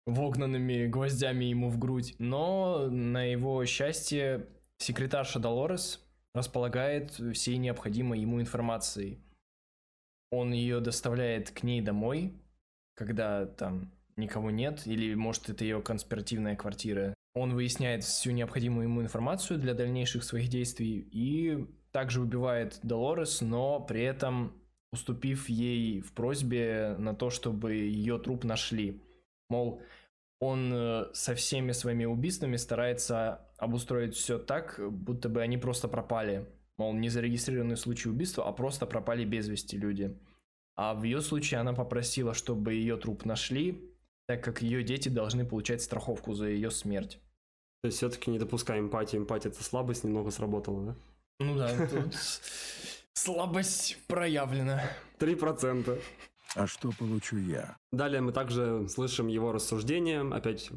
вогнанными 0.05 0.87
гвоздями 0.87 1.47
ему 1.47 1.71
в 1.71 1.79
грудь. 1.79 2.15
Но 2.19 2.89
на 2.91 3.25
его 3.25 3.65
счастье 3.65 4.47
секретарша 4.77 5.39
Долорес 5.39 6.07
располагает 6.35 7.13
всей 7.33 7.57
необходимой 7.57 8.21
ему 8.21 8.43
информацией. 8.43 9.21
Он 10.31 10.53
ее 10.53 10.81
доставляет 10.81 11.53
к 11.53 11.63
ней 11.63 11.81
домой, 11.81 12.35
когда 12.95 13.47
там 13.47 13.91
никого 14.17 14.51
нет, 14.51 14.87
или 14.87 15.15
может 15.15 15.49
это 15.49 15.65
ее 15.65 15.81
конспиративная 15.81 16.57
квартира. 16.57 17.15
Он 17.35 17.55
выясняет 17.55 18.05
всю 18.05 18.33
необходимую 18.33 18.85
ему 18.85 19.01
информацию 19.01 19.59
для 19.59 19.73
дальнейших 19.73 20.25
своих 20.25 20.49
действий 20.49 21.09
и 21.11 21.67
также 21.97 22.21
убивает 22.21 22.79
Долорес, 22.83 23.41
но 23.41 23.81
при 23.81 24.03
этом 24.03 24.53
уступив 24.93 25.49
ей 25.49 26.03
в 26.03 26.13
просьбе 26.13 26.95
на 26.99 27.15
то, 27.15 27.31
чтобы 27.31 27.73
ее 27.73 28.19
труп 28.19 28.45
нашли. 28.45 29.01
Мол, 29.49 29.81
он 30.39 30.71
э, 30.75 31.07
со 31.15 31.35
всеми 31.35 31.73
своими 31.73 32.05
убийствами 32.05 32.57
старается 32.57 33.49
обустроить 33.57 34.15
все 34.15 34.39
так, 34.39 34.79
будто 34.91 35.31
бы 35.31 35.41
они 35.41 35.57
просто 35.57 35.89
пропали. 35.89 36.47
Мол, 36.77 36.93
не 36.93 37.09
зарегистрированный 37.09 37.79
случай 37.79 38.11
убийства, 38.11 38.47
а 38.47 38.53
просто 38.53 38.85
пропали 38.85 39.25
без 39.25 39.49
вести 39.49 39.79
люди. 39.79 40.15
А 40.77 40.93
в 40.93 41.03
ее 41.03 41.23
случае 41.23 41.61
она 41.61 41.73
попросила, 41.73 42.35
чтобы 42.35 42.75
ее 42.75 42.99
труп 42.99 43.25
нашли, 43.25 43.91
так 44.27 44.45
как 44.45 44.61
ее 44.61 44.83
дети 44.83 45.09
должны 45.09 45.47
получать 45.47 45.81
страховку 45.81 46.35
за 46.35 46.49
ее 46.49 46.71
смерть. 46.71 47.19
То 47.83 47.87
есть 47.87 47.97
все-таки 47.97 48.31
не 48.31 48.39
допускаем 48.39 48.85
эмпатии. 48.85 49.17
Эмпатия– 49.17 49.51
это 49.51 49.65
слабость, 49.65 50.05
немного 50.05 50.31
сработала, 50.31 50.85
да? 50.89 50.97
Ну 51.39 51.57
да, 51.57 51.69
тут 51.87 52.15
слабость 53.13 53.99
проявлена. 54.07 54.83
Три 55.19 55.35
процента. 55.35 55.99
А 56.55 56.67
что 56.67 56.91
получу 56.99 57.37
я? 57.37 57.77
Далее 57.93 58.23
мы 58.23 58.33
также 58.33 58.89
слышим 58.89 59.27
его 59.27 59.53
рассуждения, 59.53 60.23
опять 60.23 60.71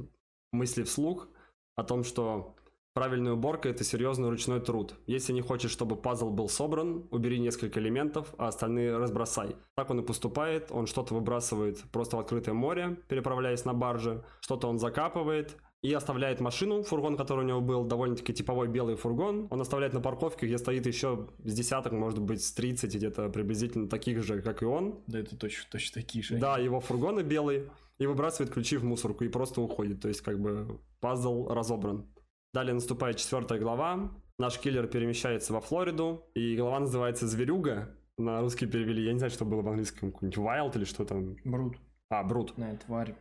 мысли 0.51 0.83
вслух, 0.83 1.29
о 1.77 1.83
том, 1.83 2.03
что 2.03 2.55
правильная 2.93 3.33
уборка– 3.33 3.69
это 3.69 3.85
серьезный 3.85 4.29
ручной 4.29 4.59
труд. 4.59 4.95
Если 5.07 5.31
не 5.31 5.41
хочешь, 5.41 5.71
чтобы 5.71 5.95
пазл 5.95 6.29
был 6.29 6.49
собран, 6.49 7.07
убери 7.11 7.39
несколько 7.39 7.79
элементов, 7.79 8.33
а 8.37 8.49
остальные 8.49 8.97
разбросай. 8.97 9.55
Так 9.75 9.89
он 9.89 10.01
и 10.01 10.05
поступает, 10.05 10.69
он 10.71 10.85
что-то 10.87 11.13
выбрасывает 11.13 11.81
просто 11.91 12.17
в 12.17 12.19
открытое 12.19 12.53
море, 12.53 12.97
переправляясь 13.07 13.63
на 13.63 13.73
барже, 13.73 14.25
что-то 14.41 14.67
он 14.67 14.79
закапывает, 14.79 15.55
и 15.81 15.93
оставляет 15.93 16.41
машину, 16.41 16.83
фургон, 16.83 17.15
который 17.15 17.45
у 17.45 17.47
него 17.47 17.61
был, 17.61 17.85
довольно-таки 17.85 18.33
типовой 18.33 18.67
белый 18.67 18.95
фургон. 18.95 19.47
Он 19.49 19.61
оставляет 19.61 19.93
на 19.93 20.01
парковке, 20.01 20.45
где 20.45 20.57
стоит 20.57 20.85
еще 20.85 21.29
с 21.43 21.53
десяток, 21.53 21.93
может 21.93 22.19
быть, 22.19 22.43
с 22.43 22.51
30 22.51 22.93
где-то 22.93 23.29
приблизительно 23.29 23.87
таких 23.87 24.23
же, 24.23 24.41
как 24.41 24.61
и 24.61 24.65
он. 24.65 25.01
Да 25.07 25.19
это 25.19 25.37
точно, 25.37 25.69
точно 25.71 26.01
такие 26.01 26.23
же. 26.23 26.37
Да, 26.37 26.57
его 26.57 26.81
фургоны 26.81 27.21
белые, 27.21 27.69
и 27.97 28.05
выбрасывает 28.05 28.53
ключи 28.53 28.77
в 28.77 28.83
мусорку 28.83 29.23
и 29.23 29.29
просто 29.29 29.61
уходит. 29.61 30.01
То 30.01 30.09
есть, 30.09 30.21
как 30.21 30.39
бы, 30.39 30.79
пазл 30.99 31.47
разобран. 31.47 32.05
Далее 32.53 32.73
наступает 32.73 33.17
четвертая 33.17 33.59
глава. 33.59 34.11
Наш 34.37 34.57
киллер 34.57 34.87
перемещается 34.87 35.53
во 35.53 35.61
Флориду, 35.61 36.25
и 36.33 36.55
глава 36.55 36.79
называется 36.79 37.27
«Зверюга». 37.27 37.95
На 38.17 38.41
русский 38.41 38.65
перевели, 38.65 39.03
я 39.03 39.13
не 39.13 39.19
знаю, 39.19 39.31
что 39.31 39.45
было 39.45 39.61
в 39.61 39.67
английском, 39.67 40.11
какой-нибудь 40.11 40.43
«Wild» 40.43 40.77
или 40.77 40.83
что 40.83 41.05
там. 41.05 41.35
Брут. 41.45 41.77
А, 42.09 42.23
«Брут». 42.23 42.53
Да, 42.57 42.75
тварь. 42.85 43.15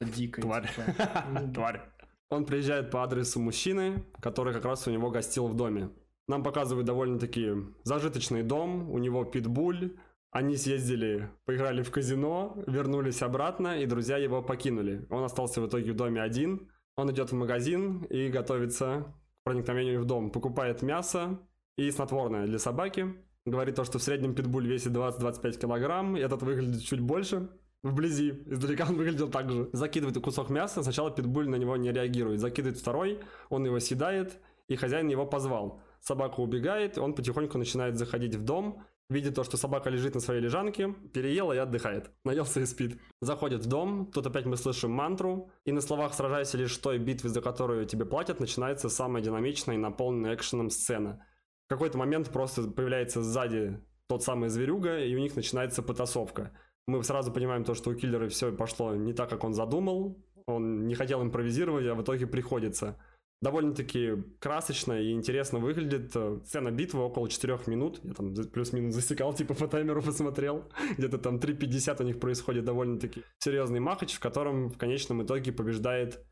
Дикая. 0.00 0.42
Тварь. 0.42 0.68
типа. 0.68 1.50
Тварь. 1.54 1.82
Он 2.30 2.44
приезжает 2.44 2.90
по 2.90 3.02
адресу 3.02 3.40
мужчины, 3.40 4.04
который 4.20 4.52
как 4.52 4.64
раз 4.64 4.86
у 4.86 4.90
него 4.90 5.10
гостил 5.10 5.48
в 5.48 5.54
доме. 5.54 5.90
Нам 6.28 6.42
показывают 6.42 6.86
довольно-таки 6.86 7.52
зажиточный 7.84 8.42
дом, 8.42 8.90
у 8.90 8.98
него 8.98 9.24
питбуль. 9.24 9.96
Они 10.30 10.56
съездили, 10.56 11.30
поиграли 11.46 11.82
в 11.82 11.90
казино, 11.90 12.62
вернулись 12.66 13.22
обратно, 13.22 13.80
и 13.80 13.86
друзья 13.86 14.18
его 14.18 14.42
покинули. 14.42 15.06
Он 15.08 15.24
остался 15.24 15.62
в 15.62 15.66
итоге 15.66 15.92
в 15.92 15.96
доме 15.96 16.20
один. 16.20 16.70
Он 16.96 17.10
идет 17.10 17.32
в 17.32 17.34
магазин 17.34 18.02
и 18.04 18.28
готовится 18.28 19.14
к 19.40 19.44
проникновению 19.44 20.02
в 20.02 20.04
дом. 20.04 20.30
Покупает 20.30 20.82
мясо 20.82 21.40
и 21.78 21.90
снотворное 21.90 22.46
для 22.46 22.58
собаки. 22.58 23.14
Говорит 23.46 23.76
то, 23.76 23.84
что 23.84 23.98
в 23.98 24.02
среднем 24.02 24.34
питбуль 24.34 24.66
весит 24.66 24.92
20-25 24.92 25.58
килограмм, 25.58 26.16
и 26.16 26.20
этот 26.20 26.42
выглядит 26.42 26.82
чуть 26.82 27.00
больше. 27.00 27.48
Вблизи. 27.88 28.42
Издалека 28.46 28.86
он 28.88 28.96
выглядел 28.96 29.28
так 29.28 29.50
же. 29.50 29.68
Закидывает 29.72 30.18
кусок 30.22 30.50
мяса, 30.50 30.82
сначала 30.82 31.10
питбуль 31.10 31.48
на 31.48 31.56
него 31.56 31.76
не 31.76 31.92
реагирует. 31.92 32.40
Закидывает 32.40 32.78
второй, 32.78 33.20
он 33.48 33.64
его 33.64 33.80
съедает, 33.80 34.38
и 34.68 34.76
хозяин 34.76 35.08
его 35.08 35.26
позвал. 35.26 35.80
Собака 36.00 36.40
убегает, 36.40 36.98
он 36.98 37.14
потихоньку 37.14 37.58
начинает 37.58 37.96
заходить 37.96 38.34
в 38.36 38.44
дом, 38.44 38.84
видит 39.10 39.34
то, 39.34 39.44
что 39.44 39.56
собака 39.56 39.90
лежит 39.90 40.14
на 40.14 40.20
своей 40.20 40.40
лежанке, 40.40 40.94
переела 41.12 41.52
и 41.52 41.58
отдыхает. 41.58 42.10
Наелся 42.24 42.60
и 42.60 42.66
спит. 42.66 43.00
Заходит 43.20 43.64
в 43.64 43.68
дом, 43.68 44.10
тут 44.12 44.26
опять 44.26 44.46
мы 44.46 44.56
слышим 44.56 44.90
мантру, 44.90 45.50
и 45.64 45.72
на 45.72 45.80
словах 45.80 46.14
«сражайся 46.14 46.58
лишь 46.58 46.76
той 46.76 46.98
битвы, 46.98 47.30
за 47.30 47.40
которую 47.40 47.86
тебе 47.86 48.04
платят» 48.04 48.40
начинается 48.40 48.88
самая 48.88 49.22
динамичная 49.22 49.76
и 49.76 49.78
наполненная 49.78 50.34
экшеном 50.34 50.70
сцена. 50.70 51.24
В 51.66 51.68
какой-то 51.68 51.98
момент 51.98 52.30
просто 52.30 52.62
появляется 52.62 53.22
сзади 53.22 53.80
тот 54.08 54.22
самый 54.22 54.48
зверюга, 54.48 54.98
и 54.98 55.14
у 55.14 55.18
них 55.18 55.36
начинается 55.36 55.82
потасовка. 55.82 56.52
Мы 56.88 57.04
сразу 57.04 57.30
понимаем 57.30 57.64
то, 57.64 57.74
что 57.74 57.90
у 57.90 57.94
киллера 57.94 58.28
все 58.28 58.50
пошло 58.50 58.96
не 58.96 59.12
так, 59.12 59.28
как 59.28 59.44
он 59.44 59.52
задумал, 59.52 60.16
он 60.46 60.86
не 60.86 60.94
хотел 60.94 61.22
импровизировать, 61.22 61.86
а 61.86 61.94
в 61.94 62.02
итоге 62.02 62.26
приходится 62.26 62.98
довольно-таки 63.42 64.24
красочно 64.40 64.94
и 64.98 65.12
интересно 65.12 65.58
выглядит. 65.58 66.16
Сцена 66.46 66.70
битвы 66.70 67.02
около 67.02 67.28
4 67.28 67.58
минут. 67.66 68.00
Я 68.02 68.14
там 68.14 68.34
плюс-минус 68.34 68.94
засекал, 68.94 69.34
типа 69.34 69.52
по 69.54 69.68
таймеру 69.68 70.00
посмотрел. 70.02 70.72
Где-то 70.96 71.18
там 71.18 71.36
3.50 71.36 72.02
у 72.02 72.04
них 72.06 72.20
происходит 72.20 72.64
довольно-таки 72.64 73.22
серьезный 73.38 73.80
махач, 73.80 74.14
в 74.14 74.20
котором 74.20 74.70
в 74.70 74.78
конечном 74.78 75.22
итоге 75.22 75.52
побеждает 75.52 76.24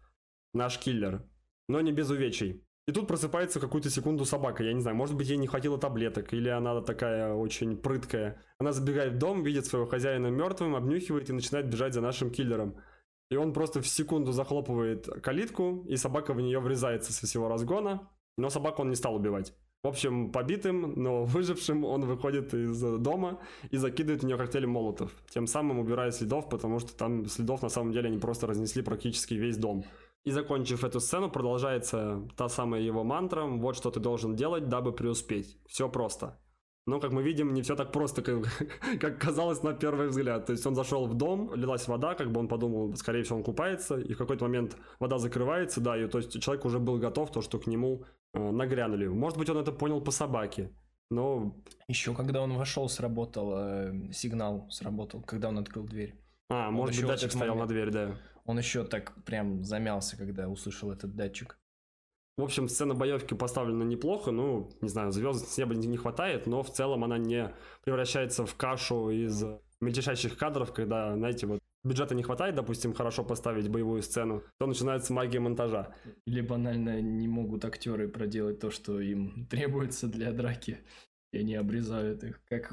наш 0.55 0.79
киллер. 0.79 1.23
Но 1.69 1.83
не 1.83 1.93
без 1.93 2.09
увечий. 2.09 2.66
И 2.89 2.93
тут 2.93 3.09
просыпается 3.09 3.59
какую-то 3.59 3.91
секунду 3.91 4.25
собака. 4.25 4.63
Я 4.63 4.73
не 4.73 4.81
знаю, 4.81 4.97
может 4.97 5.17
быть, 5.17 5.29
ей 5.29 5.37
не 5.37 5.49
хватило 5.49 5.77
таблеток, 5.77 6.33
или 6.33 6.49
она 6.49 6.81
такая 6.83 7.35
очень 7.35 7.77
прыткая. 7.77 8.41
Она 8.59 8.73
забегает 8.73 9.15
в 9.15 9.19
дом, 9.19 9.43
видит 9.43 9.67
своего 9.67 9.89
хозяина 9.89 10.29
мертвым, 10.29 10.77
обнюхивает 10.77 11.29
и 11.29 11.33
начинает 11.33 11.69
бежать 11.69 11.95
за 11.95 12.01
нашим 12.01 12.31
киллером. 12.31 12.77
И 13.29 13.35
он 13.35 13.53
просто 13.53 13.83
в 13.83 13.89
секунду 13.89 14.31
захлопывает 14.31 15.07
калитку, 15.21 15.85
и 15.89 15.97
собака 15.97 16.33
в 16.33 16.41
нее 16.41 16.61
врезается 16.61 17.13
со 17.13 17.27
всего 17.27 17.49
разгона. 17.49 18.09
Но 18.39 18.51
собаку 18.51 18.83
он 18.83 18.91
не 18.91 18.97
стал 18.97 19.17
убивать. 19.17 19.53
В 19.83 19.89
общем, 19.89 20.31
побитым, 20.31 20.95
но 20.95 21.25
выжившим 21.25 21.85
он 21.85 22.05
выходит 22.05 22.55
из 22.55 22.81
дома 22.81 23.41
и 23.71 23.77
закидывает 23.79 24.23
в 24.23 24.27
нее 24.27 24.37
коктейль 24.37 24.67
молотов. 24.67 25.13
Тем 25.31 25.49
самым 25.49 25.81
убирая 25.81 26.13
следов, 26.13 26.49
потому 26.49 26.79
что 26.79 26.97
там 26.97 27.27
следов 27.27 27.63
на 27.63 27.69
самом 27.69 27.93
деле 27.93 28.09
они 28.09 28.19
просто 28.19 28.47
разнесли 28.47 28.83
практически 28.83 29.35
весь 29.35 29.57
дом. 29.57 29.85
И 30.27 30.33
закончив 30.33 30.85
эту 30.85 30.99
сцену, 30.99 31.31
продолжается 31.31 32.21
та 32.37 32.49
самая 32.49 32.81
его 32.81 33.05
мантра 33.05 33.45
«Вот 33.45 33.77
что 33.77 33.91
ты 33.91 34.01
должен 34.01 34.35
делать, 34.35 34.69
дабы 34.69 34.93
преуспеть». 34.93 35.57
Все 35.69 35.89
просто. 35.89 36.37
Но, 36.85 37.01
как 37.01 37.13
мы 37.13 37.23
видим, 37.23 37.55
не 37.55 37.63
все 37.63 37.77
так 37.77 37.93
просто, 37.93 38.23
как, 38.23 38.45
как 39.01 39.21
казалось 39.21 39.63
на 39.63 39.73
первый 39.73 40.09
взгляд. 40.09 40.47
То 40.47 40.53
есть 40.53 40.67
он 40.67 40.75
зашел 40.75 41.07
в 41.07 41.15
дом, 41.15 41.55
лилась 41.55 41.87
вода, 41.87 42.15
как 42.15 42.33
бы 42.33 42.41
он 42.41 42.49
подумал, 42.49 42.97
скорее 42.97 43.23
всего, 43.23 43.39
он 43.39 43.45
купается, 43.45 44.01
и 44.01 44.15
в 44.15 44.19
какой-то 44.19 44.45
момент 44.45 44.77
вода 44.99 45.19
закрывается, 45.19 45.81
да, 45.81 45.97
и 45.97 46.09
то 46.09 46.19
есть 46.19 46.43
человек 46.43 46.65
уже 46.65 46.81
был 46.81 46.99
готов, 46.99 47.31
то, 47.31 47.41
что 47.41 47.61
к 47.61 47.69
нему 47.69 48.03
э, 48.35 48.51
нагрянули. 48.51 49.07
Может 49.07 49.39
быть, 49.39 49.49
он 49.51 49.59
это 49.59 49.71
понял 49.71 50.01
по 50.01 50.11
собаке, 50.11 50.73
но... 51.09 51.55
Еще 51.87 52.15
когда 52.15 52.43
он 52.43 52.53
вошел, 52.55 52.89
сработал 52.89 53.53
э, 53.57 54.13
сигнал, 54.13 54.67
сработал, 54.71 55.23
когда 55.23 55.51
он 55.51 55.59
открыл 55.59 55.85
дверь. 55.85 56.17
А, 56.49 56.69
он 56.69 56.75
может 56.75 56.97
быть, 56.97 57.07
датчик 57.07 57.31
стоял 57.31 57.55
момент, 57.55 57.71
на 57.71 57.75
дверь, 57.75 57.91
да. 57.91 58.19
Он 58.45 58.59
еще 58.59 58.85
так 58.85 59.13
прям 59.25 59.65
замялся, 59.65 60.17
когда 60.17 60.49
услышал 60.49 60.93
этот 60.93 61.15
датчик. 61.17 61.59
В 62.37 62.43
общем, 62.43 62.69
сцена 62.69 62.95
боевки 62.95 63.35
поставлена 63.35 63.83
неплохо, 63.83 64.31
ну, 64.31 64.71
не 64.83 64.89
знаю, 64.89 65.11
звезд 65.11 65.49
с 65.49 65.57
неба 65.57 65.75
не 65.75 65.97
хватает, 65.97 66.47
но 66.47 66.63
в 66.63 66.71
целом 66.71 67.03
она 67.03 67.17
не 67.17 67.55
превращается 67.83 68.45
в 68.45 68.55
кашу 68.57 69.11
из 69.11 69.43
мельтешащих 69.81 70.37
кадров, 70.37 70.73
когда, 70.73 71.15
знаете, 71.17 71.47
вот 71.47 71.61
бюджета 71.83 72.15
не 72.15 72.23
хватает, 72.23 72.55
допустим, 72.55 72.93
хорошо 72.93 73.25
поставить 73.25 73.71
боевую 73.71 74.03
сцену, 74.03 74.43
то 74.59 74.67
начинается 74.67 75.15
магия 75.15 75.41
монтажа. 75.41 75.95
Или 76.27 76.43
банально 76.43 77.01
не 77.01 77.27
могут 77.27 77.65
актеры 77.65 78.07
проделать 78.09 78.61
то, 78.61 78.71
что 78.71 79.01
им 79.01 79.47
требуется 79.51 80.07
для 80.07 80.33
драки, 80.33 80.85
и 81.33 81.39
они 81.39 81.55
обрезают 81.55 82.23
их, 82.23 82.43
как 82.45 82.73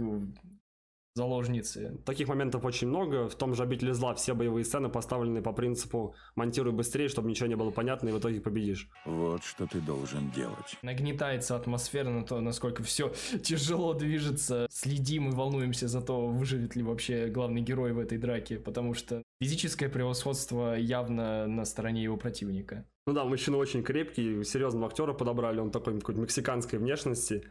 заложницы. 1.15 1.99
Таких 2.05 2.27
моментов 2.27 2.65
очень 2.65 2.87
много. 2.87 3.29
В 3.29 3.35
том 3.35 3.53
же 3.53 3.63
«Обители 3.63 3.91
зла» 3.91 4.15
все 4.15 4.33
боевые 4.33 4.65
сцены 4.65 4.89
поставлены 4.89 5.41
по 5.41 5.53
принципу 5.53 6.15
«монтируй 6.35 6.73
быстрее, 6.73 7.07
чтобы 7.07 7.29
ничего 7.29 7.47
не 7.47 7.55
было 7.55 7.71
понятно, 7.71 8.09
и 8.09 8.11
в 8.11 8.19
итоге 8.19 8.41
победишь». 8.41 8.89
Вот 9.05 9.43
что 9.43 9.67
ты 9.67 9.79
должен 9.79 10.31
делать. 10.31 10.77
Нагнетается 10.81 11.55
атмосфера 11.55 12.09
на 12.09 12.25
то, 12.25 12.39
насколько 12.41 12.83
все 12.83 13.13
тяжело 13.43 13.93
движется. 13.93 14.67
Следим 14.69 15.29
и 15.29 15.35
волнуемся 15.35 15.87
за 15.87 16.01
то, 16.01 16.27
выживет 16.27 16.75
ли 16.75 16.83
вообще 16.83 17.27
главный 17.27 17.61
герой 17.61 17.93
в 17.93 17.99
этой 17.99 18.17
драке, 18.17 18.57
потому 18.57 18.93
что 18.93 19.21
физическое 19.39 19.89
превосходство 19.89 20.75
явно 20.75 21.47
на 21.47 21.65
стороне 21.65 22.03
его 22.03 22.17
противника. 22.17 22.85
Ну 23.05 23.13
да, 23.13 23.25
мужчина 23.25 23.57
очень 23.57 23.83
крепкий, 23.83 24.43
серьезного 24.43 24.87
актера 24.87 25.13
подобрали, 25.13 25.59
он 25.59 25.71
такой 25.71 25.99
какой-то 25.99 26.21
мексиканской 26.21 26.79
внешности 26.79 27.43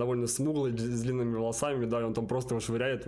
довольно 0.00 0.26
смуглый, 0.26 0.76
с 0.76 1.02
длинными 1.02 1.36
волосами, 1.36 1.84
да, 1.84 2.00
и 2.00 2.04
он 2.04 2.14
там 2.14 2.26
просто 2.26 2.54
его 2.54 2.60
швыряет. 2.60 3.06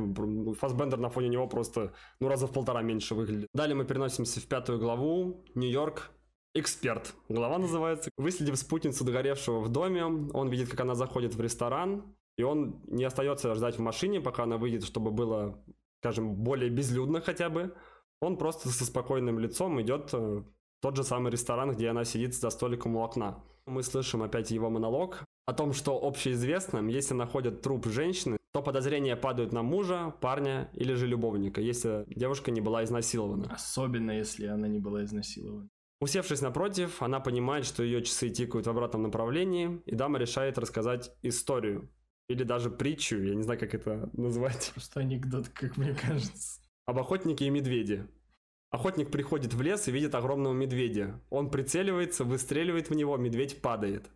Фасбендер 0.61 0.99
на 0.99 1.09
фоне 1.09 1.29
него 1.29 1.49
просто, 1.49 1.93
ну, 2.21 2.29
раза 2.29 2.47
в 2.47 2.53
полтора 2.53 2.83
меньше 2.83 3.17
выглядит. 3.17 3.49
Далее 3.53 3.75
мы 3.75 3.85
переносимся 3.85 4.41
в 4.41 4.47
пятую 4.47 4.79
главу, 4.79 5.45
Нью-Йорк, 5.57 6.13
Эксперт. 6.55 7.15
Глава 7.31 7.59
называется. 7.59 8.11
Выследив 8.19 8.59
спутницу 8.59 9.05
догоревшего 9.05 9.61
в 9.61 9.71
доме, 9.71 10.05
он 10.05 10.51
видит, 10.51 10.69
как 10.69 10.81
она 10.81 10.95
заходит 10.95 11.35
в 11.35 11.41
ресторан, 11.41 12.15
и 12.37 12.43
он 12.43 12.83
не 12.89 13.05
остается 13.05 13.55
ждать 13.55 13.79
в 13.79 13.81
машине, 13.81 14.21
пока 14.21 14.43
она 14.43 14.59
выйдет, 14.59 14.85
чтобы 14.85 15.11
было, 15.11 15.59
скажем, 16.03 16.35
более 16.35 16.69
безлюдно 16.69 17.23
хотя 17.23 17.49
бы. 17.49 17.75
Он 18.21 18.37
просто 18.37 18.69
со 18.69 18.85
спокойным 18.85 19.39
лицом 19.39 19.81
идет 19.81 20.13
в 20.13 20.45
тот 20.83 20.97
же 20.97 21.05
самый 21.05 21.33
ресторан, 21.33 21.73
где 21.73 21.89
она 21.89 22.05
сидит 22.05 22.35
за 22.35 22.51
столиком 22.51 22.97
у 22.97 23.03
окна. 23.03 23.43
Мы 23.65 23.83
слышим 23.83 24.23
опять 24.23 24.51
его 24.51 24.69
монолог 24.69 25.25
о 25.47 25.53
том, 25.53 25.73
что 25.73 25.99
общеизвестным, 26.05 26.89
если 26.89 27.15
находят 27.15 27.63
труп 27.63 27.87
женщины, 27.87 28.39
то 28.53 28.63
подозрения 28.63 29.17
падают 29.17 29.53
на 29.53 29.63
мужа, 29.63 30.15
парня 30.21 30.71
или 30.75 30.95
же 30.95 31.07
любовника, 31.07 31.61
если 31.61 32.05
девушка 32.07 32.51
не 32.51 32.61
была 32.61 32.85
изнасилована. 32.85 33.53
Особенно, 33.53 34.11
если 34.13 34.47
она 34.47 34.69
не 34.69 34.79
была 34.79 35.05
изнасилована. 35.05 35.69
Усевшись 36.01 36.43
напротив, 36.43 37.01
она 37.01 37.21
понимает, 37.21 37.65
что 37.65 37.83
ее 37.83 38.03
часы 38.03 38.29
тикают 38.29 38.67
в 38.67 38.71
обратном 38.71 39.03
направлении, 39.03 39.81
и 39.87 39.95
дама 39.95 40.19
решает 40.19 40.59
рассказать 40.59 41.17
историю. 41.23 41.89
Или 42.29 42.45
даже 42.45 42.71
притчу, 42.71 43.19
я 43.23 43.35
не 43.35 43.43
знаю, 43.43 43.59
как 43.59 43.75
это 43.75 44.11
назвать. 44.13 44.71
Просто 44.75 45.01
анекдот, 45.01 45.49
как 45.49 45.77
мне 45.77 45.95
кажется. 45.95 46.61
Об 46.87 46.99
охотнике 46.99 47.47
и 47.47 47.51
медведе. 47.51 48.09
Охотник 48.71 49.11
приходит 49.11 49.55
в 49.55 49.63
лес 49.63 49.87
и 49.87 49.93
видит 49.93 50.15
огромного 50.15 50.53
медведя. 50.53 51.21
Он 51.31 51.51
прицеливается, 51.51 52.25
выстреливает 52.25 52.91
в 52.91 52.95
него, 52.95 53.17
медведь 53.17 53.61
падает. 53.61 54.11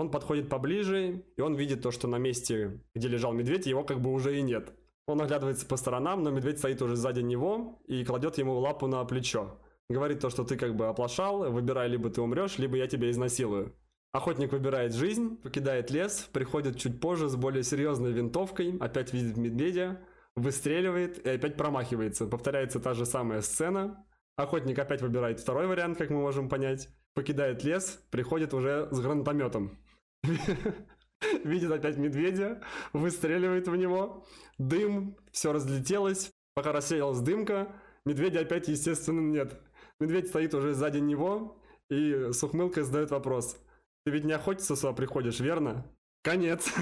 Он 0.00 0.10
подходит 0.10 0.48
поближе, 0.48 1.26
и 1.36 1.42
он 1.42 1.56
видит 1.56 1.82
то, 1.82 1.90
что 1.90 2.08
на 2.08 2.16
месте, 2.16 2.80
где 2.94 3.06
лежал 3.06 3.34
медведь, 3.34 3.66
его 3.66 3.84
как 3.84 4.00
бы 4.00 4.10
уже 4.10 4.38
и 4.38 4.40
нет. 4.40 4.72
Он 5.06 5.20
оглядывается 5.20 5.66
по 5.66 5.76
сторонам, 5.76 6.22
но 6.22 6.30
медведь 6.30 6.56
стоит 6.56 6.80
уже 6.80 6.96
сзади 6.96 7.20
него 7.20 7.82
и 7.86 8.02
кладет 8.02 8.38
ему 8.38 8.58
лапу 8.60 8.86
на 8.86 9.04
плечо. 9.04 9.58
Говорит 9.90 10.20
то, 10.20 10.30
что 10.30 10.42
ты 10.42 10.56
как 10.56 10.74
бы 10.74 10.86
оплошал, 10.86 11.52
выбирай, 11.52 11.86
либо 11.86 12.08
ты 12.08 12.22
умрешь, 12.22 12.56
либо 12.56 12.78
я 12.78 12.86
тебя 12.86 13.10
изнасилую. 13.10 13.74
Охотник 14.12 14.52
выбирает 14.52 14.94
жизнь, 14.94 15.36
покидает 15.36 15.90
лес, 15.90 16.30
приходит 16.32 16.78
чуть 16.78 16.98
позже 16.98 17.28
с 17.28 17.36
более 17.36 17.62
серьезной 17.62 18.12
винтовкой, 18.12 18.78
опять 18.80 19.12
видит 19.12 19.36
медведя, 19.36 20.00
выстреливает 20.34 21.26
и 21.26 21.28
опять 21.28 21.58
промахивается. 21.58 22.26
Повторяется 22.26 22.80
та 22.80 22.94
же 22.94 23.04
самая 23.04 23.42
сцена. 23.42 24.02
Охотник 24.36 24.78
опять 24.78 25.02
выбирает 25.02 25.40
второй 25.40 25.66
вариант, 25.66 25.98
как 25.98 26.08
мы 26.08 26.22
можем 26.22 26.48
понять. 26.48 26.88
Покидает 27.12 27.64
лес, 27.64 28.02
приходит 28.10 28.54
уже 28.54 28.88
с 28.92 28.98
гранатометом. 28.98 29.76
Видит 31.44 31.70
опять 31.70 31.96
медведя, 31.98 32.62
выстреливает 32.92 33.68
в 33.68 33.76
него. 33.76 34.26
Дым, 34.58 35.16
все 35.32 35.52
разлетелось. 35.52 36.30
Пока 36.54 36.72
рассеялась 36.72 37.20
дымка, 37.20 37.72
медведя 38.04 38.40
опять, 38.40 38.68
естественно, 38.68 39.20
нет. 39.20 39.60
Медведь 40.00 40.28
стоит 40.28 40.54
уже 40.54 40.74
сзади 40.74 40.98
него 40.98 41.62
и 41.90 42.32
с 42.32 42.42
ухмылкой 42.42 42.84
задает 42.84 43.10
вопрос. 43.10 43.56
Ты 44.04 44.12
ведь 44.12 44.24
не 44.24 44.32
охотиться 44.32 44.76
сюда 44.76 44.92
приходишь, 44.92 45.40
верно? 45.40 45.86
Конец. 46.22 46.72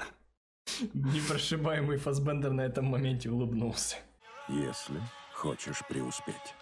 Непрошибаемый 0.94 1.98
Фасбендер 1.98 2.52
на 2.52 2.62
этом 2.62 2.86
моменте 2.86 3.30
улыбнулся. 3.30 3.96
Если 4.48 5.00
хочешь 5.34 5.82
преуспеть. 5.88 6.54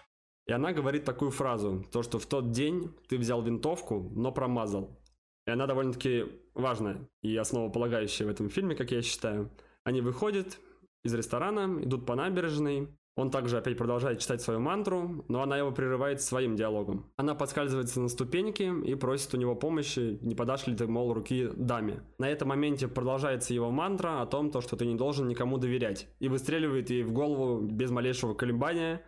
И 0.47 0.51
она 0.51 0.73
говорит 0.73 1.05
такую 1.05 1.31
фразу, 1.31 1.85
то 1.91 2.03
что 2.03 2.19
в 2.19 2.25
тот 2.25 2.51
день 2.51 2.95
ты 3.07 3.17
взял 3.17 3.41
винтовку, 3.41 4.11
но 4.15 4.31
промазал. 4.31 4.99
И 5.47 5.51
она 5.51 5.67
довольно-таки 5.67 6.25
важная 6.53 7.07
и 7.21 7.35
основополагающая 7.35 8.25
в 8.25 8.29
этом 8.29 8.49
фильме, 8.49 8.75
как 8.75 8.91
я 8.91 9.01
считаю. 9.01 9.51
Они 9.83 10.01
выходят 10.01 10.57
из 11.03 11.13
ресторана, 11.13 11.83
идут 11.83 12.05
по 12.05 12.15
набережной, 12.15 12.89
Он 13.17 13.31
также 13.31 13.57
опять 13.57 13.77
продолжает 13.77 14.19
читать 14.19 14.41
свою 14.41 14.59
мантру, 14.59 15.23
но 15.29 15.41
она 15.41 15.57
его 15.57 15.71
прерывает 15.71 16.21
своим 16.21 16.57
диалогом. 16.57 17.09
Она 17.15 17.33
подскальзывается 17.33 18.01
на 18.01 18.09
ступеньке 18.09 18.73
и 18.83 18.93
просит 18.95 19.33
у 19.33 19.37
него 19.37 19.55
помощи, 19.55 20.19
не 20.21 20.35
подашь 20.35 20.67
ли 20.67 20.75
ты, 20.75 20.85
мол, 20.85 21.13
руки 21.13 21.49
даме. 21.55 22.03
На 22.17 22.29
этом 22.29 22.49
моменте 22.49 22.89
продолжается 22.89 23.53
его 23.53 23.71
мантра 23.71 24.21
о 24.21 24.25
том, 24.25 24.51
то, 24.51 24.59
что 24.59 24.75
ты 24.75 24.85
не 24.85 24.95
должен 24.95 25.29
никому 25.29 25.57
доверять. 25.57 26.09
И 26.19 26.27
выстреливает 26.27 26.89
ей 26.89 27.03
в 27.03 27.13
голову 27.13 27.61
без 27.61 27.89
малейшего 27.89 28.33
колебания, 28.33 29.01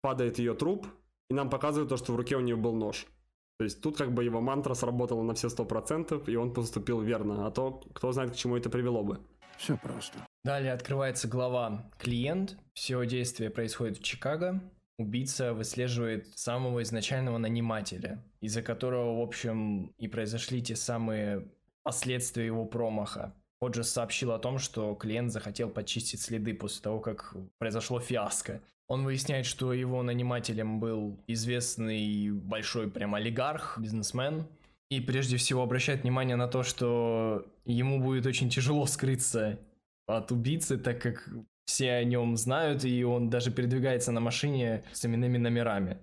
падает 0.00 0.38
ее 0.38 0.54
труп, 0.54 0.86
и 1.28 1.34
нам 1.34 1.50
показывают 1.50 1.90
то, 1.90 1.98
что 1.98 2.14
в 2.14 2.16
руке 2.16 2.36
у 2.36 2.40
нее 2.40 2.56
был 2.56 2.74
нож. 2.74 3.06
То 3.60 3.64
есть 3.64 3.82
тут 3.82 3.98
как 3.98 4.14
бы 4.14 4.24
его 4.24 4.40
мантра 4.40 4.72
сработала 4.72 5.22
на 5.22 5.34
все 5.34 5.50
сто 5.50 5.66
процентов, 5.66 6.30
и 6.30 6.34
он 6.34 6.54
поступил 6.54 7.02
верно, 7.02 7.46
а 7.46 7.50
то 7.50 7.82
кто 7.92 8.10
знает, 8.10 8.30
к 8.30 8.34
чему 8.34 8.56
это 8.56 8.70
привело 8.70 9.04
бы. 9.04 9.20
Все 9.58 9.76
просто. 9.76 10.16
Далее 10.44 10.72
открывается 10.72 11.28
глава 11.28 11.90
«Клиент». 11.98 12.56
Все 12.72 13.04
действие 13.04 13.50
происходит 13.50 13.98
в 13.98 14.02
Чикаго. 14.02 14.62
Убийца 14.96 15.52
выслеживает 15.52 16.26
самого 16.38 16.82
изначального 16.82 17.36
нанимателя, 17.36 18.24
из-за 18.40 18.62
которого, 18.62 19.18
в 19.18 19.20
общем, 19.20 19.88
и 19.98 20.08
произошли 20.08 20.62
те 20.62 20.74
самые 20.74 21.46
последствия 21.82 22.46
его 22.46 22.64
промаха. 22.64 23.34
Ходжес 23.60 23.90
сообщил 23.90 24.32
о 24.32 24.38
том, 24.38 24.58
что 24.58 24.94
клиент 24.94 25.32
захотел 25.32 25.68
почистить 25.68 26.20
следы 26.20 26.54
после 26.54 26.82
того, 26.82 26.98
как 26.98 27.36
произошло 27.58 28.00
фиаско. 28.00 28.62
Он 28.88 29.04
выясняет, 29.04 29.44
что 29.44 29.72
его 29.74 30.02
нанимателем 30.02 30.80
был 30.80 31.20
известный 31.26 32.30
большой 32.30 32.90
прям 32.90 33.14
олигарх, 33.14 33.78
бизнесмен, 33.78 34.46
и 34.90 35.00
прежде 35.00 35.36
всего 35.36 35.62
обращает 35.62 36.02
внимание 36.02 36.36
на 36.36 36.48
то, 36.48 36.62
что 36.62 37.46
ему 37.64 38.00
будет 38.00 38.26
очень 38.26 38.48
тяжело 38.48 38.86
скрыться 38.86 39.58
от 40.06 40.32
убийцы, 40.32 40.78
так 40.78 41.00
как 41.00 41.28
все 41.66 41.92
о 41.92 42.04
нем 42.04 42.36
знают, 42.36 42.84
и 42.84 43.04
он 43.04 43.30
даже 43.30 43.52
передвигается 43.52 44.10
на 44.10 44.20
машине 44.20 44.84
с 44.92 45.04
именными 45.04 45.38
номерами. 45.38 45.98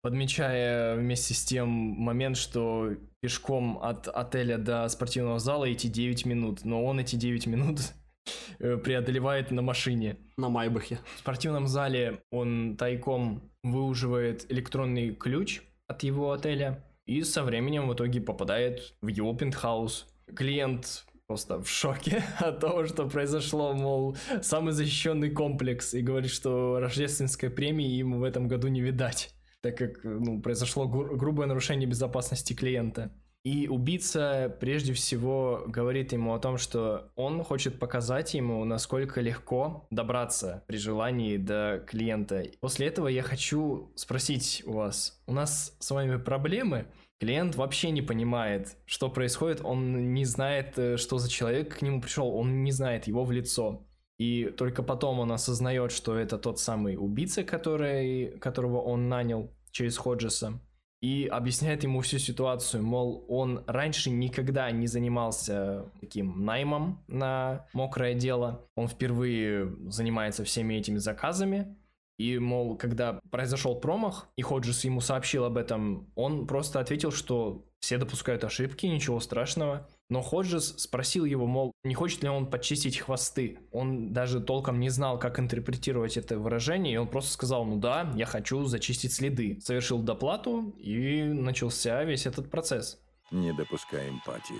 Подмечая 0.00 0.96
вместе 0.96 1.34
с 1.34 1.44
тем 1.44 1.68
момент, 1.68 2.38
что 2.38 2.94
пешком 3.20 3.78
от 3.82 4.08
отеля 4.08 4.58
до 4.58 4.88
спортивного 4.88 5.38
зала 5.38 5.70
идти 5.72 5.88
9 5.88 6.26
минут, 6.26 6.64
но 6.64 6.84
он 6.84 7.00
эти 7.00 7.16
9 7.16 7.46
минут 7.46 7.80
э, 8.58 8.76
преодолевает 8.76 9.50
на 9.50 9.62
машине. 9.62 10.16
На 10.36 10.48
Майбахе. 10.48 10.98
В 11.16 11.18
спортивном 11.20 11.66
зале 11.66 12.22
он 12.30 12.76
тайком 12.76 13.50
выуживает 13.62 14.50
электронный 14.50 15.14
ключ 15.14 15.62
от 15.86 16.02
его 16.02 16.32
отеля, 16.32 16.84
и 17.06 17.22
со 17.22 17.42
временем 17.42 17.88
в 17.88 17.94
итоге 17.94 18.20
попадает 18.20 18.94
в 19.00 19.08
его 19.08 19.34
пентхаус. 19.34 20.06
Клиент 20.34 21.04
просто 21.26 21.62
в 21.62 21.68
шоке 21.68 22.24
от 22.38 22.60
того, 22.60 22.86
что 22.86 23.08
произошло, 23.08 23.72
мол, 23.72 24.16
самый 24.42 24.72
защищенный 24.72 25.30
комплекс, 25.30 25.94
и 25.94 26.02
говорит, 26.02 26.30
что 26.30 26.80
рождественской 26.80 27.50
премии 27.50 27.86
ему 27.86 28.18
в 28.18 28.24
этом 28.24 28.48
году 28.48 28.68
не 28.68 28.80
видать, 28.80 29.34
так 29.62 29.76
как 29.76 30.04
ну, 30.04 30.40
произошло 30.40 30.88
гру- 30.88 31.16
грубое 31.16 31.46
нарушение 31.46 31.88
безопасности 31.88 32.52
клиента. 32.52 33.12
И 33.42 33.68
убийца 33.68 34.54
прежде 34.60 34.92
всего 34.92 35.64
говорит 35.66 36.12
ему 36.12 36.34
о 36.34 36.38
том, 36.38 36.58
что 36.58 37.10
он 37.16 37.42
хочет 37.42 37.78
показать 37.78 38.34
ему, 38.34 38.62
насколько 38.66 39.22
легко 39.22 39.86
добраться 39.90 40.62
при 40.66 40.76
желании 40.76 41.38
до 41.38 41.82
клиента. 41.86 42.44
После 42.60 42.88
этого 42.88 43.08
я 43.08 43.22
хочу 43.22 43.92
спросить 43.94 44.62
у 44.66 44.72
вас, 44.72 45.22
у 45.26 45.32
нас 45.32 45.74
с 45.78 45.90
вами 45.90 46.18
проблемы? 46.18 46.86
Клиент 47.18 47.54
вообще 47.54 47.90
не 47.90 48.02
понимает, 48.02 48.76
что 48.86 49.10
происходит, 49.10 49.60
он 49.62 50.14
не 50.14 50.24
знает, 50.24 50.78
э, 50.78 50.96
что 50.96 51.18
за 51.18 51.30
человек 51.30 51.78
к 51.78 51.82
нему 51.82 52.00
пришел, 52.00 52.34
он 52.34 52.62
не 52.64 52.72
знает 52.72 53.06
его 53.06 53.24
в 53.24 53.30
лицо. 53.32 53.86
И 54.20 54.52
только 54.54 54.82
потом 54.82 55.18
он 55.18 55.32
осознает, 55.32 55.92
что 55.92 56.14
это 56.14 56.36
тот 56.36 56.60
самый 56.60 56.96
убийца, 56.98 57.42
который, 57.42 58.38
которого 58.38 58.82
он 58.82 59.08
нанял 59.08 59.50
через 59.70 59.96
Ходжеса 59.96 60.60
и 61.00 61.26
объясняет 61.26 61.84
ему 61.84 62.02
всю 62.02 62.18
ситуацию, 62.18 62.82
мол, 62.82 63.24
он 63.28 63.64
раньше 63.66 64.10
никогда 64.10 64.70
не 64.70 64.86
занимался 64.86 65.86
таким 66.00 66.44
наймом 66.44 67.02
на 67.08 67.66
мокрое 67.72 68.12
дело, 68.12 68.66
он 68.74 68.88
впервые 68.88 69.74
занимается 69.88 70.44
всеми 70.44 70.74
этими 70.74 70.98
заказами, 70.98 71.74
и, 72.18 72.38
мол, 72.38 72.76
когда 72.76 73.18
произошел 73.30 73.80
промах, 73.80 74.28
и 74.36 74.42
Ходжес 74.42 74.84
ему 74.84 75.00
сообщил 75.00 75.46
об 75.46 75.56
этом, 75.56 76.12
он 76.14 76.46
просто 76.46 76.78
ответил, 76.78 77.12
что 77.12 77.64
все 77.78 77.96
допускают 77.96 78.44
ошибки, 78.44 78.84
ничего 78.84 79.20
страшного. 79.20 79.88
Но 80.10 80.22
Ходжес 80.22 80.74
спросил 80.76 81.24
его, 81.24 81.46
мол, 81.46 81.72
не 81.84 81.94
хочет 81.94 82.22
ли 82.24 82.28
он 82.28 82.50
почистить 82.50 82.98
хвосты. 82.98 83.60
Он 83.70 84.12
даже 84.12 84.40
толком 84.40 84.80
не 84.80 84.90
знал, 84.90 85.20
как 85.20 85.38
интерпретировать 85.38 86.16
это 86.16 86.36
выражение, 86.36 86.94
и 86.94 86.96
он 86.96 87.06
просто 87.06 87.32
сказал, 87.32 87.64
ну 87.64 87.78
да, 87.78 88.12
я 88.16 88.26
хочу 88.26 88.64
зачистить 88.64 89.12
следы. 89.12 89.58
Совершил 89.62 90.02
доплату, 90.02 90.74
и 90.78 91.22
начался 91.22 92.02
весь 92.02 92.26
этот 92.26 92.50
процесс. 92.50 93.00
Не 93.30 93.52
допускай 93.52 94.10
эмпатии. 94.10 94.56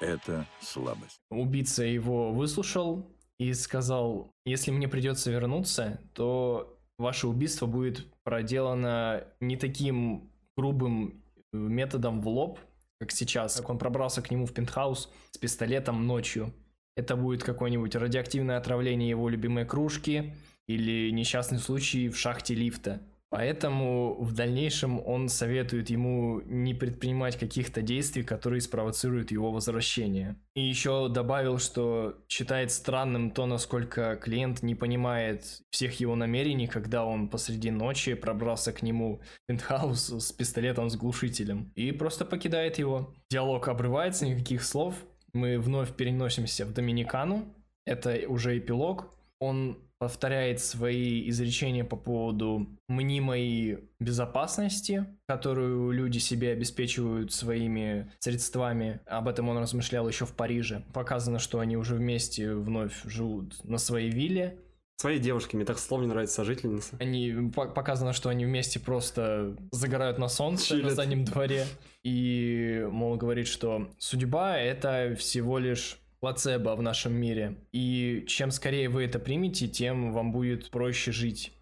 Это 0.00 0.48
слабость. 0.60 1.20
Убийца 1.30 1.84
его 1.84 2.32
выслушал 2.32 3.14
и 3.38 3.52
сказал, 3.54 4.32
если 4.44 4.72
мне 4.72 4.88
придется 4.88 5.30
вернуться, 5.30 6.00
то 6.12 6.76
ваше 6.98 7.28
убийство 7.28 7.66
будет 7.66 8.12
проделано 8.24 9.24
не 9.38 9.56
таким 9.56 10.32
грубым 10.56 11.22
методом 11.52 12.20
в 12.20 12.28
лоб, 12.28 12.58
как 13.02 13.10
сейчас, 13.10 13.56
как 13.56 13.68
он 13.68 13.78
пробрался 13.78 14.22
к 14.22 14.30
нему 14.30 14.46
в 14.46 14.52
пентхаус 14.52 15.10
с 15.32 15.38
пистолетом 15.38 16.06
ночью. 16.06 16.54
Это 16.94 17.16
будет 17.16 17.42
какое-нибудь 17.42 17.96
радиоактивное 17.96 18.58
отравление 18.58 19.08
его 19.08 19.28
любимой 19.28 19.64
кружки 19.64 20.34
или 20.68 21.10
несчастный 21.10 21.58
случай 21.58 22.08
в 22.08 22.16
шахте 22.16 22.54
лифта. 22.54 23.00
Поэтому 23.32 24.22
в 24.22 24.34
дальнейшем 24.34 25.00
он 25.06 25.30
советует 25.30 25.88
ему 25.88 26.42
не 26.44 26.74
предпринимать 26.74 27.38
каких-то 27.38 27.80
действий, 27.80 28.24
которые 28.24 28.60
спровоцируют 28.60 29.30
его 29.30 29.50
возвращение. 29.50 30.36
И 30.54 30.60
еще 30.60 31.08
добавил, 31.08 31.58
что 31.58 32.18
считает 32.28 32.70
странным 32.70 33.30
то, 33.30 33.46
насколько 33.46 34.16
клиент 34.16 34.62
не 34.62 34.74
понимает 34.74 35.62
всех 35.70 35.98
его 35.98 36.14
намерений, 36.14 36.66
когда 36.66 37.06
он 37.06 37.28
посреди 37.28 37.70
ночи 37.70 38.12
пробрался 38.12 38.70
к 38.70 38.82
нему 38.82 39.22
в 39.22 39.46
пентхаус 39.46 40.10
с 40.10 40.32
пистолетом 40.32 40.90
с 40.90 40.96
глушителем 40.96 41.72
и 41.74 41.90
просто 41.90 42.26
покидает 42.26 42.78
его. 42.78 43.14
Диалог 43.30 43.66
обрывается, 43.68 44.26
никаких 44.26 44.62
слов. 44.62 44.94
Мы 45.32 45.58
вновь 45.58 45.96
переносимся 45.96 46.66
в 46.66 46.74
Доминикану. 46.74 47.46
Это 47.86 48.28
уже 48.28 48.58
эпилог. 48.58 49.06
Он 49.38 49.78
повторяет 50.02 50.58
свои 50.58 51.28
изречения 51.28 51.84
по 51.84 51.94
поводу 51.94 52.66
мнимой 52.88 53.84
безопасности, 54.00 55.06
которую 55.28 55.92
люди 55.92 56.18
себе 56.18 56.50
обеспечивают 56.50 57.32
своими 57.32 58.10
средствами. 58.18 58.98
Об 59.06 59.28
этом 59.28 59.48
он 59.48 59.58
размышлял 59.58 60.08
еще 60.08 60.26
в 60.26 60.32
Париже. 60.32 60.82
Показано, 60.92 61.38
что 61.38 61.60
они 61.60 61.76
уже 61.76 61.94
вместе 61.94 62.52
вновь 62.52 63.00
живут 63.04 63.62
на 63.62 63.78
своей 63.78 64.10
вилле. 64.10 64.58
Своей 64.96 65.20
девушке, 65.20 65.56
мне 65.56 65.64
так 65.64 65.78
слово 65.78 66.02
не 66.02 66.08
нравится 66.08 66.34
сожительница. 66.34 66.96
Они 66.98 67.32
показано, 67.52 68.12
что 68.12 68.28
они 68.28 68.44
вместе 68.44 68.80
просто 68.80 69.56
загорают 69.70 70.18
на 70.18 70.26
солнце 70.26 70.66
Чилят. 70.66 70.84
на 70.84 70.90
заднем 70.96 71.24
дворе. 71.24 71.64
И, 72.02 72.84
мол, 72.90 73.16
говорит, 73.16 73.46
что 73.46 73.88
судьба 73.98 74.58
это 74.58 75.14
всего 75.16 75.58
лишь 75.58 76.01
плацебо 76.22 76.76
в 76.76 76.82
нашем 76.82 77.14
мире. 77.14 77.56
И 77.72 78.24
чем 78.28 78.52
скорее 78.52 78.88
вы 78.88 79.04
это 79.04 79.18
примете, 79.18 79.66
тем 79.66 80.12
вам 80.12 80.30
будет 80.30 80.70
проще 80.70 81.10
жить. 81.10 81.52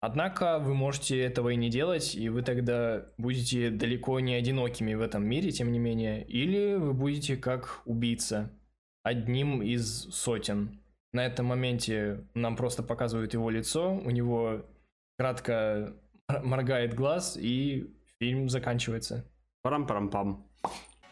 Однако 0.00 0.58
вы 0.58 0.74
можете 0.74 1.20
этого 1.20 1.50
и 1.50 1.56
не 1.56 1.68
делать, 1.68 2.14
и 2.14 2.30
вы 2.30 2.42
тогда 2.42 3.04
будете 3.18 3.70
далеко 3.70 4.18
не 4.20 4.34
одинокими 4.34 4.94
в 4.94 5.02
этом 5.02 5.26
мире, 5.26 5.50
тем 5.50 5.70
не 5.70 5.78
менее. 5.78 6.24
Или 6.24 6.76
вы 6.76 6.94
будете 6.94 7.36
как 7.36 7.82
убийца, 7.84 8.50
одним 9.02 9.62
из 9.62 10.08
сотен. 10.14 10.80
На 11.12 11.26
этом 11.26 11.46
моменте 11.46 12.24
нам 12.32 12.56
просто 12.56 12.82
показывают 12.82 13.34
его 13.34 13.50
лицо, 13.50 13.92
у 13.92 14.10
него 14.10 14.64
кратко 15.18 15.94
моргает 16.42 16.94
глаз, 16.94 17.36
и 17.38 17.94
фильм 18.18 18.48
заканчивается. 18.48 19.24
Парам-парам-пам. 19.62 20.46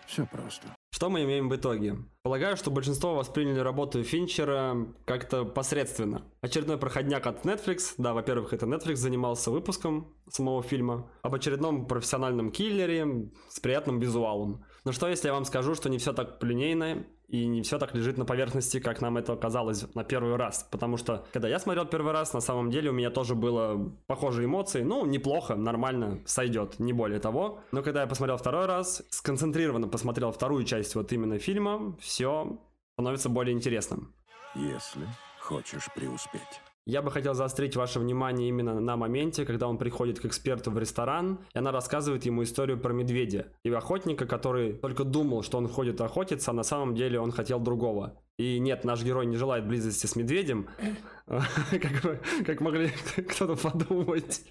Все 0.07 0.25
просто. 0.25 0.69
Что 0.95 1.11
мы 1.11 1.25
имеем 1.25 1.49
в 1.49 1.57
итоге? 1.57 1.97
Полагаю, 2.23 2.57
что 2.57 2.71
большинство 2.71 3.17
восприняли 3.17 3.59
работу 3.59 4.05
Финчера 4.05 4.77
как-то 5.07 5.45
посредственно. 5.45 6.23
Очередной 6.41 6.79
проходняк 6.79 7.27
от 7.27 7.45
Netflix. 7.45 7.95
Да, 7.99 8.15
во-первых, 8.15 8.53
это 8.53 8.67
Netflix 8.67 8.95
занимался 8.95 9.51
выпуском 9.51 10.15
самого 10.31 10.63
фильма. 10.63 11.11
Об 11.23 11.35
очередном 11.35 11.89
профессиональном 11.89 12.53
киллере 12.53 13.29
с 13.49 13.59
приятным 13.59 13.99
визуалом. 13.99 14.65
Но 14.85 14.93
что 14.93 15.09
если 15.09 15.27
я 15.27 15.35
вам 15.35 15.45
скажу, 15.45 15.75
что 15.75 15.89
не 15.89 15.99
все 15.99 16.13
так 16.13 16.41
линейно 16.45 17.05
и 17.29 17.47
не 17.47 17.63
все 17.63 17.79
так 17.79 17.95
лежит 17.95 18.19
на 18.19 18.25
поверхности, 18.25 18.81
как 18.81 19.01
нам 19.01 19.17
это 19.17 19.37
казалось 19.37 19.87
на 19.95 20.05
первый 20.05 20.37
раз. 20.37 20.67
Потому 20.71 20.97
что, 20.97 21.27
когда 21.33 21.49
я 21.49 21.59
смотрел 21.59 21.87
первый 21.87 22.13
раз, 22.13 22.33
на 22.33 22.41
самом 22.41 22.71
деле 22.71 22.91
у 22.91 22.93
меня 22.93 23.11
тоже 23.11 23.35
было 23.35 23.93
похожие 24.07 24.47
эмоции. 24.47 24.83
Ну, 24.83 25.07
неплохо, 25.07 25.55
нормально, 25.55 26.21
сойдет, 26.27 26.79
не 26.79 26.93
более 26.93 27.21
того. 27.21 27.61
Но 27.73 27.83
когда 27.83 28.03
я 28.03 28.07
посмотрел 28.07 28.37
второй 28.37 28.67
раз, 28.67 29.03
сконцентрированно 29.11 29.89
посмотрел 29.89 30.33
вторую 30.33 30.65
часть 30.65 30.95
вот 30.95 31.13
именно 31.13 31.39
фильма, 31.39 31.97
все 32.01 32.59
становится 32.95 33.29
более 33.29 33.55
интересным. 33.55 34.15
Если 34.55 35.07
хочешь 35.41 35.89
преуспеть. 35.95 36.64
Я 36.87 37.01
бы 37.01 37.11
хотел 37.11 37.33
заострить 37.33 37.77
ваше 37.77 37.99
внимание 37.99 38.51
именно 38.51 38.79
на 38.79 38.97
моменте, 38.99 39.47
когда 39.47 39.69
он 39.69 39.79
приходит 39.79 40.21
к 40.21 40.27
эксперту 40.27 40.71
в 40.71 40.79
ресторан, 40.79 41.39
и 41.55 41.59
она 41.59 41.73
рассказывает 41.73 42.27
ему 42.27 42.43
историю 42.43 42.79
про 42.79 42.93
медведя 42.93 43.47
и 43.65 43.71
охотника, 43.71 44.27
который 44.27 44.75
только 44.75 45.05
думал, 45.05 45.43
что 45.43 45.57
он 45.57 45.67
ходит 45.67 46.03
охотиться, 46.03 46.51
а 46.51 46.55
на 46.55 46.63
самом 46.63 46.95
деле 46.95 47.19
он 47.19 47.33
хотел 47.33 47.59
другого. 47.59 48.21
И 48.39 48.59
нет, 48.59 48.85
наш 48.85 49.03
герой 49.03 49.25
не 49.25 49.37
желает 49.37 49.67
близости 49.67 50.07
с 50.07 50.15
медведем, 50.15 50.69
как, 51.27 52.21
как 52.45 52.61
могли 52.61 52.91
кто-то 53.17 53.57
подумать, 53.57 54.43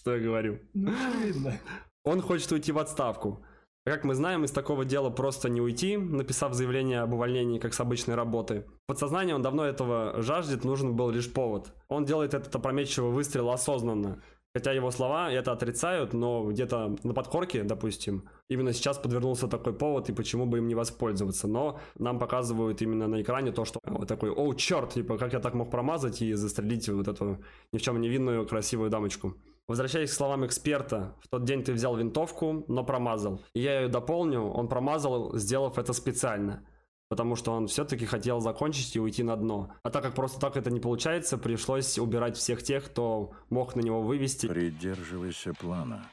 что 0.00 0.16
я 0.16 0.22
говорю. 0.22 0.60
Ну, 0.72 0.92
видно. 1.22 1.58
Он 2.04 2.22
хочет 2.22 2.50
уйти 2.52 2.72
в 2.72 2.78
отставку. 2.78 3.44
Как 3.86 4.02
мы 4.02 4.16
знаем, 4.16 4.44
из 4.44 4.50
такого 4.50 4.84
дела 4.84 5.10
просто 5.10 5.48
не 5.48 5.60
уйти, 5.60 5.96
написав 5.96 6.54
заявление 6.54 7.02
об 7.02 7.14
увольнении 7.14 7.60
как 7.60 7.72
с 7.72 7.78
обычной 7.78 8.16
работы. 8.16 8.64
В 8.82 8.88
подсознании 8.88 9.32
он 9.32 9.42
давно 9.42 9.64
этого 9.64 10.20
жаждет, 10.22 10.64
нужен 10.64 10.96
был 10.96 11.10
лишь 11.10 11.32
повод. 11.32 11.72
Он 11.86 12.04
делает 12.04 12.34
этот 12.34 12.52
опрометчивый 12.52 13.12
выстрел 13.12 13.48
осознанно. 13.48 14.20
Хотя 14.52 14.72
его 14.72 14.90
слова 14.90 15.30
это 15.30 15.52
отрицают, 15.52 16.14
но 16.14 16.50
где-то 16.50 16.96
на 17.04 17.14
подкорке, 17.14 17.62
допустим, 17.62 18.24
именно 18.48 18.72
сейчас 18.72 18.98
подвернулся 18.98 19.46
такой 19.46 19.72
повод, 19.72 20.08
и 20.08 20.12
почему 20.12 20.46
бы 20.46 20.58
им 20.58 20.66
не 20.66 20.74
воспользоваться. 20.74 21.46
Но 21.46 21.78
нам 21.96 22.18
показывают 22.18 22.82
именно 22.82 23.06
на 23.06 23.22
экране 23.22 23.52
то, 23.52 23.64
что 23.64 23.78
вот 23.84 24.08
такой, 24.08 24.32
о, 24.32 24.52
черт, 24.54 24.94
типа, 24.94 25.16
как 25.16 25.32
я 25.32 25.38
так 25.38 25.54
мог 25.54 25.70
промазать 25.70 26.22
и 26.22 26.32
застрелить 26.32 26.88
вот 26.88 27.06
эту 27.06 27.38
ни 27.72 27.78
в 27.78 27.82
чем 27.82 28.00
невинную 28.00 28.48
красивую 28.48 28.90
дамочку. 28.90 29.36
Возвращаясь 29.68 30.10
к 30.10 30.14
словам 30.14 30.46
эксперта, 30.46 31.16
в 31.20 31.28
тот 31.28 31.44
день 31.44 31.64
ты 31.64 31.72
взял 31.72 31.96
винтовку, 31.96 32.64
но 32.68 32.84
промазал. 32.84 33.42
И 33.52 33.60
я 33.60 33.80
ее 33.80 33.88
дополню, 33.88 34.42
он 34.42 34.68
промазал, 34.68 35.36
сделав 35.36 35.76
это 35.78 35.92
специально. 35.92 36.64
Потому 37.08 37.36
что 37.36 37.52
он 37.52 37.66
все-таки 37.66 38.06
хотел 38.06 38.40
закончить 38.40 38.94
и 38.94 39.00
уйти 39.00 39.22
на 39.22 39.36
дно. 39.36 39.72
А 39.82 39.90
так 39.90 40.02
как 40.02 40.14
просто 40.14 40.40
так 40.40 40.56
это 40.56 40.70
не 40.70 40.80
получается, 40.80 41.36
пришлось 41.38 41.98
убирать 41.98 42.36
всех 42.36 42.62
тех, 42.62 42.84
кто 42.84 43.32
мог 43.50 43.74
на 43.76 43.80
него 43.80 44.02
вывести. 44.02 44.46
Придерживайся 44.46 45.52
плана. 45.54 46.08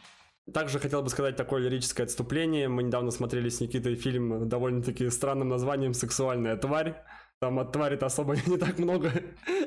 Также 0.52 0.80
хотел 0.80 1.02
бы 1.02 1.10
сказать 1.10 1.36
такое 1.36 1.62
лирическое 1.62 2.06
отступление. 2.06 2.68
Мы 2.68 2.84
недавно 2.84 3.12
смотрели 3.12 3.50
с 3.50 3.62
Никитой 3.62 3.96
фильм 3.96 4.50
довольно-таки 4.50 5.10
странным 5.10 5.50
названием 5.50 5.94
«Сексуальная 5.94 6.58
тварь». 6.58 7.02
Там 7.44 7.60
от 7.60 7.74
твари-то 7.74 8.06
особо 8.06 8.36
не 8.48 8.58
так 8.58 8.80
много 8.80 9.12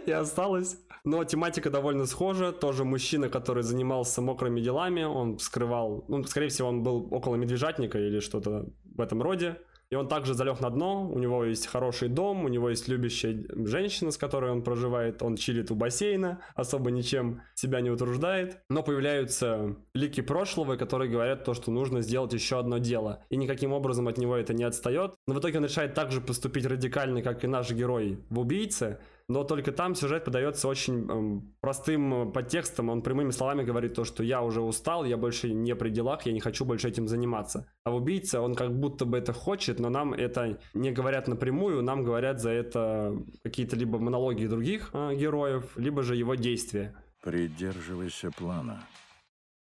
и 0.06 0.10
осталось. 0.10 0.78
Но 1.04 1.24
тематика 1.24 1.68
довольно 1.68 2.06
схожа. 2.06 2.52
Тоже 2.52 2.84
мужчина, 2.84 3.28
который 3.28 3.62
занимался 3.62 4.22
мокрыми 4.22 4.62
делами. 4.62 5.02
Он 5.02 5.38
скрывал... 5.38 6.06
Ну, 6.08 6.24
скорее 6.24 6.48
всего, 6.48 6.68
он 6.68 6.82
был 6.82 7.06
около 7.10 7.36
медвежатника 7.36 7.98
или 7.98 8.20
что-то 8.20 8.64
в 8.96 9.00
этом 9.02 9.20
роде. 9.20 9.58
И 9.90 9.94
он 9.94 10.08
также 10.08 10.34
залег 10.34 10.60
на 10.60 10.70
дно, 10.70 11.08
у 11.08 11.18
него 11.18 11.44
есть 11.44 11.66
хороший 11.66 12.08
дом, 12.08 12.44
у 12.44 12.48
него 12.48 12.70
есть 12.70 12.88
любящая 12.88 13.44
женщина, 13.50 14.10
с 14.10 14.16
которой 14.16 14.50
он 14.50 14.62
проживает, 14.62 15.22
он 15.22 15.36
чилит 15.36 15.70
у 15.70 15.76
бассейна, 15.76 16.40
особо 16.54 16.90
ничем 16.90 17.42
себя 17.54 17.80
не 17.80 17.90
утруждает. 17.90 18.58
Но 18.68 18.82
появляются 18.82 19.76
лики 19.94 20.22
прошлого, 20.22 20.76
которые 20.76 21.10
говорят 21.10 21.44
то, 21.44 21.54
что 21.54 21.70
нужно 21.70 22.00
сделать 22.00 22.32
еще 22.32 22.58
одно 22.58 22.78
дело. 22.78 23.24
И 23.30 23.36
никаким 23.36 23.72
образом 23.72 24.08
от 24.08 24.18
него 24.18 24.36
это 24.36 24.54
не 24.54 24.64
отстает. 24.64 25.14
Но 25.26 25.34
в 25.34 25.40
итоге 25.40 25.58
он 25.58 25.64
решает 25.64 25.94
также 25.94 26.20
поступить 26.20 26.66
радикально, 26.66 27.22
как 27.22 27.44
и 27.44 27.46
наш 27.46 27.70
герой 27.70 28.18
в 28.28 28.40
«Убийце», 28.40 29.00
но 29.28 29.44
только 29.44 29.72
там 29.72 29.94
сюжет 29.94 30.24
подается 30.24 30.68
очень 30.68 31.10
эм, 31.10 31.54
простым 31.60 32.32
подтекстом, 32.32 32.90
он 32.90 33.02
прямыми 33.02 33.30
словами 33.30 33.64
говорит 33.64 33.94
то, 33.94 34.04
что 34.04 34.22
я 34.22 34.42
уже 34.42 34.60
устал, 34.60 35.04
я 35.04 35.16
больше 35.16 35.52
не 35.52 35.74
при 35.74 35.90
делах, 35.90 36.26
я 36.26 36.32
не 36.32 36.40
хочу 36.40 36.64
больше 36.64 36.88
этим 36.88 37.08
заниматься. 37.08 37.68
А 37.84 37.90
в 37.90 37.96
«Убийце» 37.96 38.38
он 38.38 38.54
как 38.54 38.78
будто 38.78 39.04
бы 39.04 39.18
это 39.18 39.32
хочет, 39.32 39.80
но 39.80 39.88
нам 39.88 40.14
это 40.14 40.58
не 40.74 40.92
говорят 40.92 41.28
напрямую, 41.28 41.82
нам 41.82 42.04
говорят 42.04 42.40
за 42.40 42.50
это 42.50 43.16
какие-то 43.42 43.76
либо 43.76 43.98
монологи 43.98 44.46
других 44.46 44.90
э, 44.92 45.14
героев, 45.16 45.76
либо 45.76 46.02
же 46.02 46.14
его 46.14 46.34
действия. 46.36 46.94
Придерживайся 47.22 48.30
плана. 48.30 48.86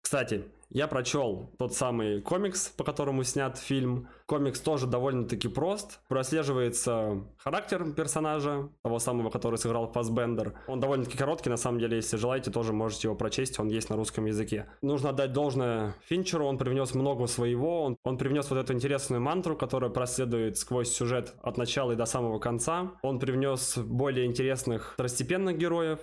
Кстати, 0.01 0.43
я 0.69 0.87
прочел 0.87 1.51
тот 1.57 1.73
самый 1.73 2.21
комикс, 2.21 2.69
по 2.69 2.83
которому 2.83 3.23
снят 3.23 3.57
фильм. 3.57 4.07
Комикс 4.25 4.59
тоже 4.59 4.87
довольно-таки 4.87 5.47
прост. 5.47 5.99
Прослеживается 6.07 7.23
характер 7.37 7.91
персонажа, 7.93 8.69
того 8.81 8.99
самого, 8.99 9.29
который 9.29 9.57
сыграл 9.57 9.91
Фасбендер. 9.91 10.53
Он 10.67 10.79
довольно-таки 10.79 11.17
короткий, 11.17 11.49
на 11.49 11.57
самом 11.57 11.79
деле, 11.79 11.97
если 11.97 12.17
желаете, 12.17 12.51
тоже 12.51 12.73
можете 12.73 13.07
его 13.07 13.15
прочесть, 13.15 13.59
он 13.59 13.67
есть 13.67 13.89
на 13.89 13.95
русском 13.95 14.25
языке. 14.25 14.67
Нужно 14.81 15.09
отдать 15.09 15.33
должное 15.33 15.95
Финчеру, 16.05 16.45
он 16.45 16.57
привнес 16.57 16.93
много 16.95 17.27
своего, 17.27 17.83
он, 17.83 17.97
он 18.03 18.17
привнес 18.17 18.49
вот 18.49 18.57
эту 18.57 18.73
интересную 18.73 19.21
мантру, 19.21 19.55
которая 19.55 19.89
проследует 19.89 20.57
сквозь 20.57 20.91
сюжет 20.91 21.33
от 21.41 21.57
начала 21.57 21.91
и 21.91 21.95
до 21.95 22.05
самого 22.05 22.39
конца. 22.39 22.91
Он 23.01 23.19
привнес 23.19 23.77
более 23.77 24.25
интересных 24.25 24.93
второстепенных 24.93 25.57
героев, 25.57 25.99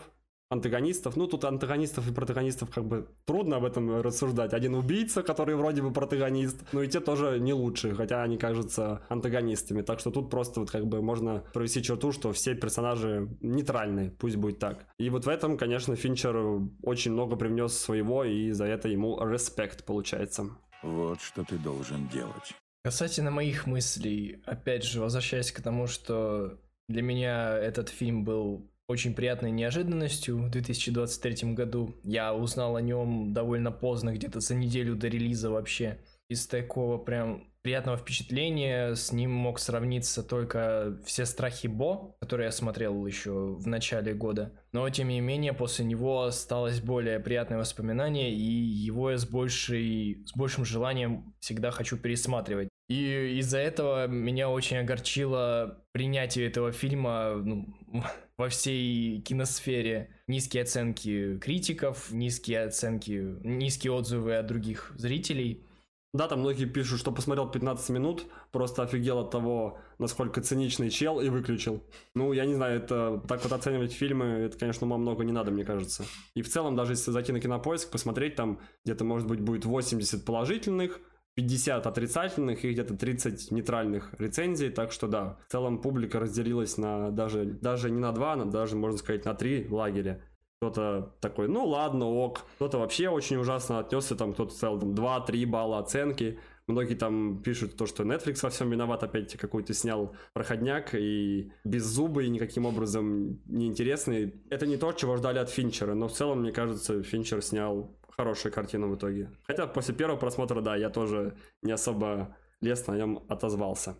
антагонистов. 0.52 1.16
Ну, 1.16 1.26
тут 1.26 1.44
антагонистов 1.44 2.08
и 2.08 2.12
протагонистов 2.12 2.70
как 2.70 2.84
бы 2.84 3.08
трудно 3.24 3.56
об 3.56 3.64
этом 3.64 4.00
рассуждать. 4.00 4.52
Один 4.52 4.74
убийца, 4.74 5.22
который 5.22 5.56
вроде 5.56 5.82
бы 5.82 5.92
протагонист, 5.92 6.62
но 6.72 6.82
и 6.82 6.88
те 6.88 7.00
тоже 7.00 7.38
не 7.40 7.52
лучшие, 7.52 7.94
хотя 7.94 8.22
они 8.22 8.36
кажутся 8.36 9.02
антагонистами. 9.08 9.82
Так 9.82 10.00
что 10.00 10.10
тут 10.10 10.30
просто 10.30 10.60
вот 10.60 10.70
как 10.70 10.86
бы 10.86 11.02
можно 11.02 11.42
провести 11.52 11.82
черту, 11.82 12.12
что 12.12 12.32
все 12.32 12.54
персонажи 12.54 13.28
нейтральные, 13.40 14.10
пусть 14.10 14.36
будет 14.36 14.58
так. 14.58 14.86
И 14.98 15.10
вот 15.10 15.24
в 15.24 15.28
этом, 15.28 15.56
конечно, 15.56 15.96
Финчер 15.96 16.36
очень 16.82 17.12
много 17.12 17.36
привнес 17.36 17.76
своего, 17.76 18.24
и 18.24 18.50
за 18.50 18.66
это 18.66 18.88
ему 18.88 19.18
респект 19.26 19.84
получается. 19.84 20.50
Вот 20.82 21.20
что 21.20 21.44
ты 21.44 21.56
должен 21.58 22.08
делать. 22.08 22.54
Касательно 22.84 23.30
моих 23.30 23.66
мыслей, 23.66 24.42
опять 24.44 24.84
же, 24.84 25.00
возвращаясь 25.00 25.52
к 25.52 25.62
тому, 25.62 25.86
что 25.86 26.58
для 26.88 27.02
меня 27.02 27.56
этот 27.56 27.88
фильм 27.88 28.24
был 28.24 28.71
очень 28.88 29.14
приятной 29.14 29.50
неожиданностью 29.50 30.38
в 30.38 30.50
2023 30.50 31.54
году. 31.54 31.96
Я 32.02 32.34
узнал 32.34 32.76
о 32.76 32.82
нем 32.82 33.32
довольно 33.32 33.70
поздно, 33.70 34.14
где-то 34.14 34.40
за 34.40 34.54
неделю 34.54 34.96
до 34.96 35.08
релиза 35.08 35.50
вообще. 35.50 35.98
Из 36.28 36.46
такого 36.46 36.98
прям 36.98 37.52
приятного 37.62 37.96
впечатления 37.96 38.94
с 38.94 39.12
ним 39.12 39.30
мог 39.30 39.58
сравниться 39.58 40.22
только 40.22 40.98
«Все 41.04 41.24
страхи 41.26 41.68
Бо», 41.68 42.16
который 42.20 42.46
я 42.46 42.52
смотрел 42.52 43.06
еще 43.06 43.54
в 43.54 43.66
начале 43.66 44.14
года. 44.14 44.52
Но, 44.72 44.88
тем 44.90 45.08
не 45.08 45.20
менее, 45.20 45.52
после 45.52 45.84
него 45.84 46.22
осталось 46.24 46.80
более 46.80 47.20
приятное 47.20 47.58
воспоминание, 47.58 48.32
и 48.32 48.42
его 48.42 49.10
я 49.10 49.18
с, 49.18 49.26
большей, 49.26 50.24
с 50.26 50.36
большим 50.36 50.64
желанием 50.64 51.34
всегда 51.38 51.70
хочу 51.70 51.96
пересматривать. 51.96 52.68
И 52.88 53.38
из-за 53.38 53.58
этого 53.58 54.06
меня 54.06 54.50
очень 54.50 54.78
огорчило 54.78 55.82
принятие 55.92 56.48
этого 56.48 56.72
фильма 56.72 57.34
ну, 57.36 57.74
во 58.36 58.48
всей 58.48 59.20
киносфере. 59.20 60.10
Низкие 60.26 60.62
оценки 60.62 61.38
критиков, 61.38 62.10
низкие 62.10 62.64
оценки, 62.64 63.36
низкие 63.42 63.92
отзывы 63.92 64.36
от 64.36 64.46
других 64.46 64.92
зрителей. 64.96 65.66
Да, 66.14 66.28
там 66.28 66.40
многие 66.40 66.66
пишут, 66.66 67.00
что 67.00 67.10
посмотрел 67.10 67.50
15 67.50 67.88
минут, 67.88 68.26
просто 68.50 68.82
офигел 68.82 69.20
от 69.20 69.30
того, 69.30 69.78
насколько 69.98 70.42
циничный 70.42 70.90
чел, 70.90 71.20
и 71.20 71.30
выключил. 71.30 71.82
Ну, 72.14 72.34
я 72.34 72.44
не 72.44 72.54
знаю, 72.54 72.82
это 72.82 73.22
так 73.26 73.42
вот 73.42 73.52
оценивать 73.52 73.92
фильмы, 73.92 74.26
это, 74.26 74.58
конечно, 74.58 74.86
ума 74.86 74.98
много 74.98 75.24
не 75.24 75.32
надо, 75.32 75.50
мне 75.50 75.64
кажется. 75.64 76.04
И 76.34 76.42
в 76.42 76.50
целом, 76.50 76.76
даже 76.76 76.92
если 76.92 77.10
зайти 77.12 77.32
на 77.32 77.40
кинопоиск, 77.40 77.90
посмотреть, 77.90 78.34
там 78.34 78.60
где-то, 78.84 79.04
может 79.04 79.26
быть, 79.26 79.40
будет 79.40 79.64
80 79.64 80.22
положительных, 80.26 81.00
50 81.34 81.86
отрицательных 81.86 82.64
и 82.64 82.72
где-то 82.72 82.94
30 82.94 83.50
нейтральных 83.52 84.12
рецензий, 84.18 84.70
так 84.70 84.92
что 84.92 85.08
да, 85.08 85.38
в 85.48 85.52
целом 85.52 85.80
публика 85.80 86.20
разделилась 86.20 86.76
на 86.76 87.10
даже, 87.10 87.44
даже 87.44 87.90
не 87.90 87.98
на 87.98 88.12
два, 88.12 88.36
на 88.36 88.50
даже, 88.50 88.76
можно 88.76 88.98
сказать, 88.98 89.24
на 89.24 89.34
три 89.34 89.66
лагеря. 89.68 90.22
Кто-то 90.58 91.16
такой, 91.20 91.48
ну 91.48 91.66
ладно, 91.66 92.06
ок. 92.06 92.42
Кто-то 92.56 92.78
вообще 92.78 93.08
очень 93.08 93.36
ужасно 93.36 93.80
отнесся, 93.80 94.14
там 94.14 94.32
кто-то 94.32 94.54
целый 94.54 94.80
там 94.80 94.94
2-3 94.94 95.46
балла 95.46 95.78
оценки. 95.80 96.38
Многие 96.68 96.94
там 96.94 97.42
пишут 97.42 97.76
то, 97.76 97.86
что 97.86 98.04
Netflix 98.04 98.38
во 98.42 98.50
всем 98.50 98.70
виноват, 98.70 99.02
опять 99.02 99.36
какой-то 99.36 99.74
снял 99.74 100.14
проходняк 100.32 100.94
и 100.94 101.50
без 101.64 101.82
зубы 101.84 102.26
и 102.26 102.28
никаким 102.28 102.66
образом 102.66 103.40
неинтересный. 103.46 104.40
Это 104.50 104.66
не 104.66 104.76
то, 104.76 104.92
чего 104.92 105.16
ждали 105.16 105.38
от 105.38 105.50
Финчера, 105.50 105.94
но 105.94 106.06
в 106.06 106.12
целом, 106.12 106.42
мне 106.42 106.52
кажется, 106.52 107.02
Финчер 107.02 107.42
снял 107.42 107.96
хорошую 108.16 108.52
картину 108.52 108.88
в 108.88 108.96
итоге. 108.96 109.30
Хотя 109.46 109.66
после 109.66 109.94
первого 109.94 110.16
просмотра, 110.16 110.60
да, 110.60 110.76
я 110.76 110.90
тоже 110.90 111.36
не 111.62 111.72
особо 111.72 112.36
лестно 112.60 112.94
о 112.94 112.96
нем 112.96 113.24
отозвался. 113.28 113.96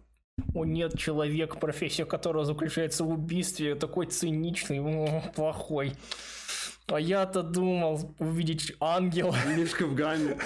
О 0.54 0.64
нет, 0.64 0.98
человек, 0.98 1.60
профессия 1.60 2.04
которого 2.04 2.44
заключается 2.44 3.04
в 3.04 3.10
убийстве, 3.10 3.74
такой 3.74 4.06
циничный, 4.06 4.80
о, 4.80 5.22
плохой. 5.34 5.92
А 6.86 6.98
я-то 6.98 7.42
думал 7.42 8.14
увидеть 8.18 8.74
ангела. 8.80 9.36
Мишка 9.56 9.86
в 9.86 9.94
гамме. 9.94 10.38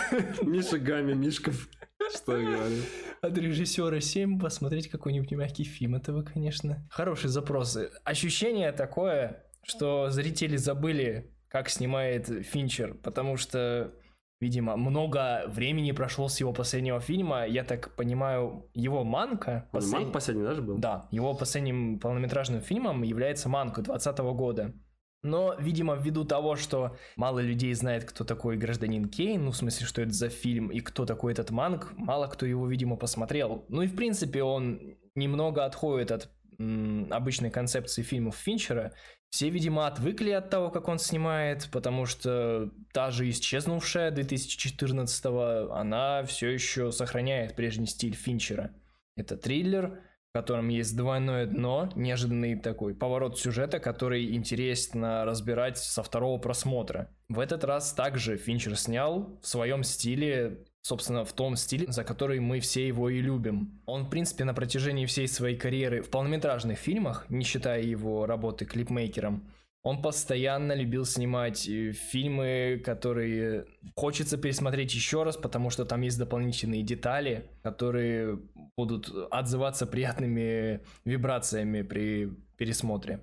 Миша 0.43 0.79
гамме, 0.79 1.15
Мишков. 1.15 1.69
Что 2.15 2.37
я 2.37 2.51
говорю? 2.51 2.83
От 3.21 3.39
режиссера 3.39 4.01
7 4.01 4.39
посмотреть 4.39 4.89
какой-нибудь 4.89 5.33
мягкий 5.33 5.65
фильм. 5.65 5.97
Это 5.97 6.13
вы, 6.13 6.23
конечно, 6.23 6.87
хорошие 6.91 7.31
запросы. 7.31 7.91
Ощущение 8.05 8.71
такое, 8.73 9.45
что 9.63 10.11
зрители 10.11 10.57
забыли 10.57 11.36
как 11.49 11.69
снимает 11.69 12.27
Финчер, 12.47 12.95
потому 12.95 13.37
что, 13.37 13.93
видимо, 14.41 14.77
много 14.77 15.45
времени 15.47 15.93
прошло 15.93 16.29
с 16.29 16.41
его 16.41 16.53
последнего 16.53 17.01
фильма. 17.01 17.47
Я 17.47 17.65
так 17.65 17.95
понимаю, 17.97 18.69
его 18.75 19.05
«Манка»... 19.05 19.69
Послед... 19.73 20.01
«Манк» 20.01 20.13
последний 20.13 20.45
даже 20.45 20.63
был? 20.63 20.79
Да, 20.79 21.09
его 21.11 21.35
последним 21.35 21.99
полнометражным 21.99 22.61
фильмом 22.61 23.03
является 23.03 23.49
«Манка» 23.49 23.83
2020 23.83 24.19
года. 24.37 24.75
Но, 25.23 25.57
видимо, 25.59 25.97
ввиду 25.97 26.25
того, 26.25 26.57
что 26.57 26.97
мало 27.17 27.41
людей 27.41 27.75
знает, 27.75 28.05
кто 28.05 28.25
такой 28.25 28.57
гражданин 28.57 29.09
Кейн, 29.09 29.45
ну, 29.45 29.51
в 29.51 29.57
смысле, 29.57 29.87
что 29.87 30.03
это 30.03 30.13
за 30.13 30.29
фильм 30.29 30.69
и 30.69 30.81
кто 30.81 31.05
такой 31.05 31.33
этот 31.33 31.51
манг, 31.51 31.93
мало 31.97 32.29
кто 32.29 32.47
его, 32.47 32.67
видимо, 32.69 32.97
посмотрел. 32.97 33.65
Ну 33.69 33.83
и, 33.83 33.89
в 33.89 33.97
принципе, 33.97 34.43
он 34.43 34.97
немного 35.17 35.65
отходит 35.65 36.13
от 36.13 36.31
обычной 36.59 37.51
концепции 37.51 38.03
фильмов 38.03 38.37
Финчера. 38.37 38.93
Все, 39.31 39.51
видимо, 39.51 39.87
отвыкли 39.87 40.31
от 40.31 40.51
того, 40.51 40.71
как 40.71 40.89
он 40.89 40.99
снимает, 40.99 41.69
потому 41.73 42.07
что 42.07 42.71
та 42.93 43.11
же 43.11 43.29
исчезнувшая 43.29 44.11
2014-го, 44.11 45.73
она 45.75 46.23
все 46.25 46.49
еще 46.51 46.93
сохраняет 46.93 47.57
прежний 47.57 47.87
стиль 47.87 48.15
Финчера. 48.15 48.75
Это 49.17 49.37
триллер, 49.37 50.01
в 50.31 50.39
котором 50.39 50.69
есть 50.69 50.97
двойное 50.97 51.47
дно, 51.47 51.91
неожиданный 51.97 52.57
такой 52.57 52.95
поворот 52.95 53.39
сюжета, 53.39 53.81
который 53.81 54.35
интересно 54.35 55.25
разбирать 55.25 55.79
со 55.79 56.03
второго 56.03 56.39
просмотра. 56.39 57.11
В 57.29 57.41
этот 57.41 57.65
раз 57.65 57.93
также 57.93 58.37
Финчер 58.37 58.77
снял 58.77 59.39
в 59.43 59.47
своем 59.47 59.83
стиле 59.83 60.65
собственно, 60.87 61.25
в 61.25 61.33
том 61.33 61.57
стиле, 61.57 61.91
за 61.91 62.05
который 62.05 62.39
мы 62.39 62.61
все 62.61 62.87
его 62.87 63.11
и 63.11 63.21
любим. 63.21 63.83
Он, 63.87 64.05
в 64.05 64.09
принципе, 64.09 64.45
на 64.45 64.55
протяжении 64.55 65.05
всей 65.07 65.27
своей 65.27 65.57
карьеры 65.57 66.01
в 66.01 66.11
полнометражных 66.11 66.79
фильмах, 66.79 67.27
не 67.29 67.45
считая 67.45 67.83
его 67.83 68.25
работы 68.25 68.67
клипмейкером, 68.67 69.51
он 69.83 70.01
постоянно 70.01 70.75
любил 70.75 71.05
снимать 71.05 71.69
э, 71.69 71.91
фильмы, 71.93 72.81
которые 72.85 73.67
хочется 73.97 74.37
пересмотреть 74.37 74.95
еще 74.95 75.25
раз, 75.25 75.37
потому 75.37 75.71
что 75.71 75.85
там 75.85 76.03
есть 76.03 76.19
дополнительные 76.19 76.83
детали, 76.83 77.51
которые 77.63 78.39
будут 78.77 79.11
отзываться 79.31 79.87
приятными 79.87 80.85
вибрациями 81.05 81.83
при 81.83 82.31
пересмотре. 82.57 83.21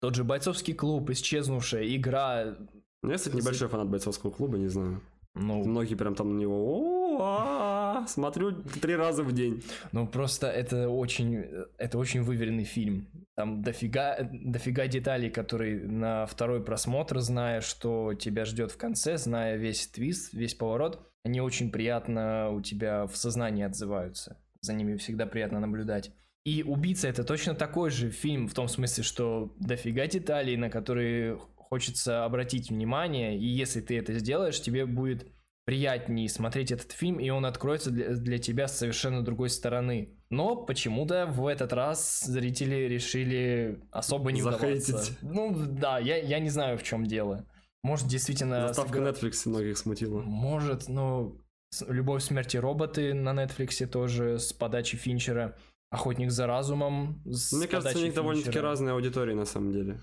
Тот 0.00 0.16
же 0.16 0.24
бойцовский 0.24 0.74
клуб, 0.74 1.10
исчезнувшая 1.10 1.86
игра. 1.94 2.56
Я, 3.04 3.14
кстати, 3.14 3.36
небольшой 3.36 3.68
фанат 3.68 3.88
бойцовского 3.88 4.32
клуба, 4.32 4.58
не 4.58 4.68
знаю. 4.68 5.00
Ну, 5.34 5.64
Многие 5.64 5.96
прям 5.96 6.14
там 6.14 6.34
на 6.34 6.40
него 6.40 7.16
«О, 7.16 7.18
а, 7.20 8.06
смотрю 8.06 8.52
три 8.80 8.94
раза 8.94 9.22
в 9.22 9.32
день. 9.32 9.62
ну 9.92 10.06
просто 10.06 10.48
это 10.48 10.88
очень, 10.88 11.44
это 11.78 11.98
очень 11.98 12.22
выверенный 12.22 12.64
фильм. 12.64 13.08
Там 13.36 13.62
дофига, 13.62 14.18
дофига 14.32 14.86
деталей, 14.86 15.30
которые 15.30 15.86
на 15.86 16.26
второй 16.26 16.62
просмотр, 16.62 17.18
зная, 17.20 17.60
что 17.60 18.14
тебя 18.14 18.44
ждет 18.44 18.70
в 18.70 18.76
конце, 18.76 19.16
зная 19.16 19.56
весь 19.56 19.88
твист, 19.88 20.32
весь 20.34 20.54
поворот, 20.54 21.00
они 21.24 21.40
очень 21.40 21.70
приятно 21.70 22.50
у 22.50 22.60
тебя 22.60 23.06
в 23.06 23.16
сознании 23.16 23.64
отзываются. 23.64 24.36
За 24.60 24.72
ними 24.72 24.96
всегда 24.96 25.26
приятно 25.26 25.58
наблюдать. 25.58 26.12
И 26.44 26.62
«Убийца»— 26.62 27.08
это 27.08 27.24
точно 27.24 27.54
такой 27.54 27.88
же 27.90 28.10
фильм, 28.10 28.48
в 28.48 28.54
том 28.54 28.68
смысле, 28.68 29.02
что 29.02 29.54
дофига 29.58 30.06
деталей, 30.06 30.58
на 30.58 30.68
которые 30.68 31.40
хочется 31.74 32.24
обратить 32.24 32.70
внимание, 32.70 33.36
и 33.36 33.44
если 33.46 33.80
ты 33.80 33.98
это 33.98 34.12
сделаешь, 34.14 34.60
тебе 34.62 34.86
будет 34.86 35.26
приятнее 35.64 36.28
смотреть 36.28 36.70
этот 36.70 36.92
фильм, 36.92 37.18
и 37.18 37.28
он 37.30 37.44
откроется 37.44 37.90
для, 37.90 38.14
для 38.14 38.38
тебя 38.38 38.68
с 38.68 38.78
совершенно 38.78 39.24
другой 39.24 39.50
стороны. 39.50 40.14
Но 40.30 40.54
почему-то 40.54 41.26
в 41.26 41.48
этот 41.48 41.72
раз 41.72 42.20
зрители 42.20 42.76
решили 42.86 43.80
особо 43.90 44.30
не 44.30 44.40
Захейтить. 44.40 45.18
Ну 45.22 45.52
да, 45.56 45.98
я, 45.98 46.16
я 46.18 46.38
не 46.38 46.48
знаю, 46.50 46.78
в 46.78 46.84
чем 46.84 47.06
дело. 47.06 47.44
Может, 47.82 48.06
действительно... 48.06 48.68
Заставка 48.68 48.98
сыгра- 48.98 49.12
Netflix 49.12 49.48
многих 49.48 49.76
смутила. 49.78 50.20
может, 50.22 50.84
с- 50.84 51.84
«Любовь, 51.88 52.22
смерти 52.22 52.56
роботы» 52.56 53.14
на 53.14 53.30
Netflix 53.30 53.84
тоже 53.86 54.38
с 54.38 54.52
подачи 54.52 54.96
Финчера. 54.96 55.56
«Охотник 55.90 56.30
за 56.30 56.46
разумом» 56.46 57.20
с 57.24 57.52
Мне 57.52 57.66
кажется, 57.66 57.98
у 57.98 58.02
них 58.02 58.14
довольно-таки 58.14 58.60
разные 58.60 58.92
аудитории 58.92 59.34
на 59.34 59.44
самом 59.44 59.72
деле. 59.72 59.98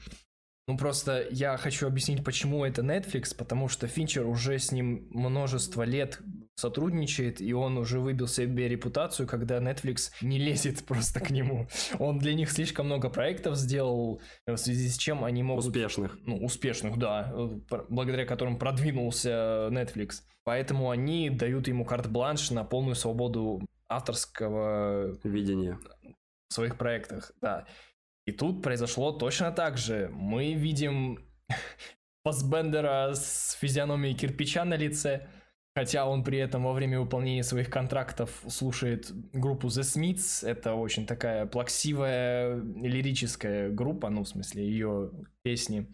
Ну 0.72 0.78
просто 0.78 1.28
я 1.32 1.58
хочу 1.58 1.86
объяснить, 1.86 2.24
почему 2.24 2.64
это 2.64 2.82
Netflix, 2.82 3.36
потому 3.36 3.68
что 3.68 3.88
Финчер 3.88 4.26
уже 4.26 4.58
с 4.58 4.72
ним 4.72 5.06
множество 5.10 5.84
лет 5.84 6.22
сотрудничает, 6.56 7.42
и 7.42 7.52
он 7.52 7.78
уже 7.78 8.00
выбил 8.00 8.28
себе 8.28 8.70
репутацию, 8.70 9.28
когда 9.28 9.58
Netflix 9.58 10.12
не 10.22 10.40
лезет 10.40 10.86
просто 10.88 11.20
к 11.20 11.30
нему. 11.30 11.68
Он 12.00 12.20
для 12.20 12.34
них 12.34 12.50
слишком 12.50 12.86
много 12.86 13.10
проектов 13.10 13.58
сделал, 13.58 14.22
в 14.48 14.56
связи 14.56 14.88
с 14.88 14.98
чем 14.98 15.26
они 15.26 15.44
могут... 15.44 15.66
Успешных. 15.66 16.18
Ну, 16.26 16.38
успешных, 16.38 16.98
да, 16.98 17.34
э, 17.36 17.60
благодаря 17.90 18.26
которым 18.26 18.58
продвинулся 18.58 19.68
Netflix. 19.72 20.22
Поэтому 20.46 20.90
они 20.90 21.30
дают 21.30 21.68
ему 21.68 21.84
карт-бланш 21.84 22.50
на 22.52 22.64
полную 22.64 22.96
свободу 22.96 23.60
авторского 23.90 25.18
Видение. 25.26 25.78
в 26.48 26.54
своих 26.54 26.78
проектах, 26.78 27.34
да. 27.42 27.66
И 28.26 28.32
тут 28.32 28.62
произошло 28.62 29.12
точно 29.12 29.52
так 29.52 29.78
же. 29.78 30.10
Мы 30.14 30.54
видим 30.54 31.20
Фассбендера 32.24 33.14
с 33.14 33.58
физиономией 33.60 34.16
кирпича 34.16 34.64
на 34.64 34.76
лице, 34.76 35.28
хотя 35.76 36.06
он 36.06 36.24
при 36.24 36.38
этом 36.38 36.64
во 36.64 36.74
время 36.74 37.00
выполнения 37.00 37.44
своих 37.44 37.70
контрактов 37.70 38.44
слушает 38.48 39.12
группу 39.34 39.68
The 39.68 39.82
Smiths. 39.82 40.48
Это 40.48 40.76
очень 40.76 41.08
такая 41.08 41.48
плаксивая 41.48 42.56
лирическая 42.58 43.72
группа, 43.72 44.10
ну, 44.10 44.24
в 44.24 44.28
смысле, 44.28 44.66
ее 44.66 45.12
песни. 45.42 45.88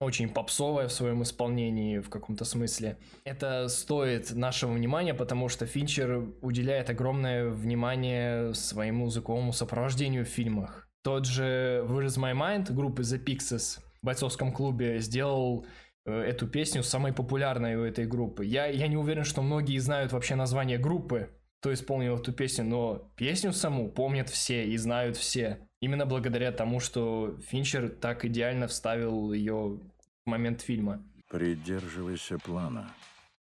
Очень 0.00 0.30
попсовая 0.30 0.88
в 0.88 0.92
своем 0.92 1.22
исполнении 1.22 1.98
в 1.98 2.08
каком-то 2.08 2.46
смысле. 2.46 2.96
Это 3.24 3.68
стоит 3.68 4.30
нашего 4.30 4.72
внимания, 4.72 5.12
потому 5.12 5.50
что 5.50 5.66
Финчер 5.66 6.26
уделяет 6.40 6.88
огромное 6.88 7.50
внимание 7.50 8.54
своему 8.54 9.10
звуковому 9.10 9.52
сопровождению 9.52 10.24
в 10.24 10.28
фильмах. 10.28 10.89
Тот 11.02 11.26
же 11.26 11.84
Where 11.88 12.06
is 12.06 12.18
My 12.18 12.34
Mind 12.34 12.72
группы 12.72 13.02
The 13.02 13.22
Pixies 13.24 13.80
в 14.02 14.06
бойцовском 14.06 14.52
клубе 14.52 14.98
сделал 15.00 15.66
э, 16.04 16.12
эту 16.12 16.46
песню 16.46 16.82
самой 16.82 17.12
популярной 17.12 17.76
у 17.76 17.82
этой 17.82 18.06
группы. 18.06 18.44
Я, 18.44 18.66
я 18.66 18.86
не 18.86 18.96
уверен, 18.96 19.24
что 19.24 19.40
многие 19.42 19.78
знают 19.78 20.12
вообще 20.12 20.34
название 20.34 20.78
группы, 20.78 21.30
кто 21.60 21.72
исполнил 21.72 22.16
эту 22.16 22.32
песню, 22.32 22.64
но 22.64 23.10
песню 23.16 23.52
саму 23.52 23.90
помнят 23.90 24.28
все 24.28 24.66
и 24.66 24.76
знают 24.76 25.16
все. 25.16 25.66
Именно 25.80 26.04
благодаря 26.04 26.52
тому, 26.52 26.80
что 26.80 27.38
Финчер 27.48 27.88
так 27.88 28.24
идеально 28.24 28.66
вставил 28.66 29.32
ее 29.32 29.78
в 30.24 30.26
момент 30.26 30.60
фильма. 30.60 31.02
Придерживайся 31.30 32.38
плана. 32.38 32.92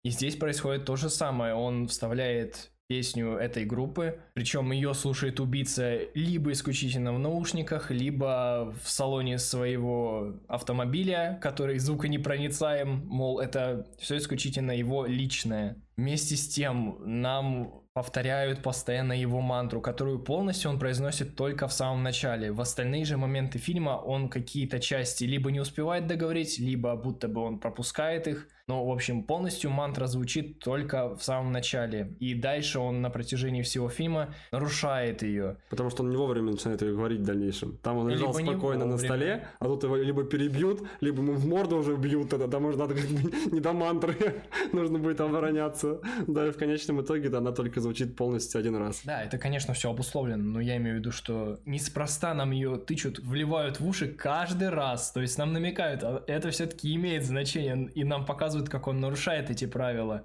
И 0.02 0.11
здесь 0.11 0.37
происходит 0.37 0.84
то 0.84 0.96
же 0.96 1.11
самое. 1.11 1.54
Он 1.54 1.87
вставляет 1.88 2.70
песню 2.88 3.37
этой 3.37 3.66
группы, 3.66 4.18
причем 4.33 4.72
ее 4.72 4.94
слушает 4.94 5.40
убийца 5.40 6.01
либо 6.14 6.53
исключительно 6.53 7.12
в 7.12 7.18
наушниках, 7.18 7.90
либо 7.90 8.74
в 8.83 8.90
салоне 8.90 9.38
своего 9.38 10.40
автомобиля, 10.48 11.38
который 11.42 11.79
звуконепроницаем, 11.79 13.07
мол, 13.07 13.40
это 13.40 13.87
все 13.98 14.16
исключительно 14.16 14.72
его 14.72 15.05
личное. 15.05 15.77
Вместе 15.96 16.37
с 16.37 16.48
тем 16.48 16.96
нам 17.05 17.83
повторяют 17.92 18.62
постоянно 18.62 19.12
его 19.12 19.40
мантру, 19.40 19.81
которую 19.81 20.20
полностью 20.20 20.70
он 20.70 20.79
произносит 20.79 21.37
только 21.37 21.66
в 21.66 21.72
самом 21.72 22.05
начале. 22.05 22.53
В 22.53 22.61
остальные 22.61 23.05
же 23.05 23.16
моменты 23.16 23.59
фильма 23.59 24.01
он 24.03 24.29
какие-то 24.29 24.79
части 24.79 25.24
либо 25.24 25.51
не 25.51 25.61
успевает 25.61 26.07
договорить, 26.07 26.59
либо 26.59 26.94
будто 26.96 27.29
бы 27.29 27.42
он 27.42 27.59
пропускает 27.59 28.29
их. 28.29 28.48
Но, 28.68 28.85
в 28.85 28.92
общем, 28.92 29.22
полностью 29.22 29.70
мантра 29.70 30.07
звучит 30.07 30.59
только 30.59 31.16
в 31.16 31.22
самом 31.22 31.52
начале. 31.52 32.14
И 32.20 32.35
дальше 32.35 32.78
он 32.78 33.00
на 33.00 33.11
протяжении 33.11 33.62
всего 33.62 33.88
фильма 33.88 34.35
нарушает 34.52 35.22
ее. 35.22 35.57
Потому 35.70 35.88
что 35.90 36.02
он 36.02 36.11
не 36.11 36.16
вовремя 36.16 36.52
начинает 36.52 36.83
ее 36.83 36.94
говорить 36.94 37.20
в 37.20 37.24
дальнейшем. 37.24 37.78
Там 37.83 37.96
он 37.96 38.11
лежал 38.11 38.37
Либо 38.37 38.50
спокойно 38.52 38.85
на 38.85 38.98
столе, 38.98 39.48
а 39.59 39.64
тут 39.64 39.85
его 39.85 39.96
либо 39.96 40.24
перебьют, 40.24 40.83
либо 41.00 41.22
ему 41.22 41.33
в 41.33 41.46
морду 41.46 41.78
уже 41.78 41.96
бьют, 41.96 42.28
тогда 42.28 42.46
там 42.46 42.66
уже 42.66 42.78
надо 42.78 42.94
не 43.52 43.61
до 43.61 43.72
мантры, 43.72 44.42
нужно 44.72 44.98
будет 44.98 45.20
обороняться. 45.20 46.00
Да, 46.26 46.46
и 46.46 46.50
в 46.50 46.59
конечном 46.59 47.00
итоге 47.00 47.31
да, 47.31 47.38
она 47.38 47.52
только 47.52 47.81
звучит 47.81 48.16
полностью 48.16 48.59
один 48.59 48.76
раз. 48.76 49.00
Да, 49.04 49.22
это, 49.22 49.38
конечно, 49.38 49.72
все 49.72 49.90
обусловлено, 49.90 50.42
но 50.42 50.61
я 50.61 50.76
имею 50.76 50.96
в 50.96 50.98
виду, 50.98 51.11
что 51.11 51.59
неспроста 51.64 52.35
нам 52.35 52.50
ее 52.50 52.76
тычут, 52.76 53.18
вливают 53.18 53.81
в 53.81 53.88
уши 53.88 54.09
каждый 54.09 54.68
раз. 54.68 55.11
То 55.12 55.22
есть 55.22 55.38
нам 55.38 55.54
намекают, 55.54 56.02
а 56.02 56.22
это 56.26 56.50
все-таки 56.50 56.94
имеет 56.94 57.24
значение, 57.24 57.90
и 57.94 58.04
нам 58.04 58.26
показывают, 58.26 58.58
как 58.66 58.87
он 58.87 59.01
нарушает 59.01 59.51
эти 59.51 59.66
правила. 59.66 60.25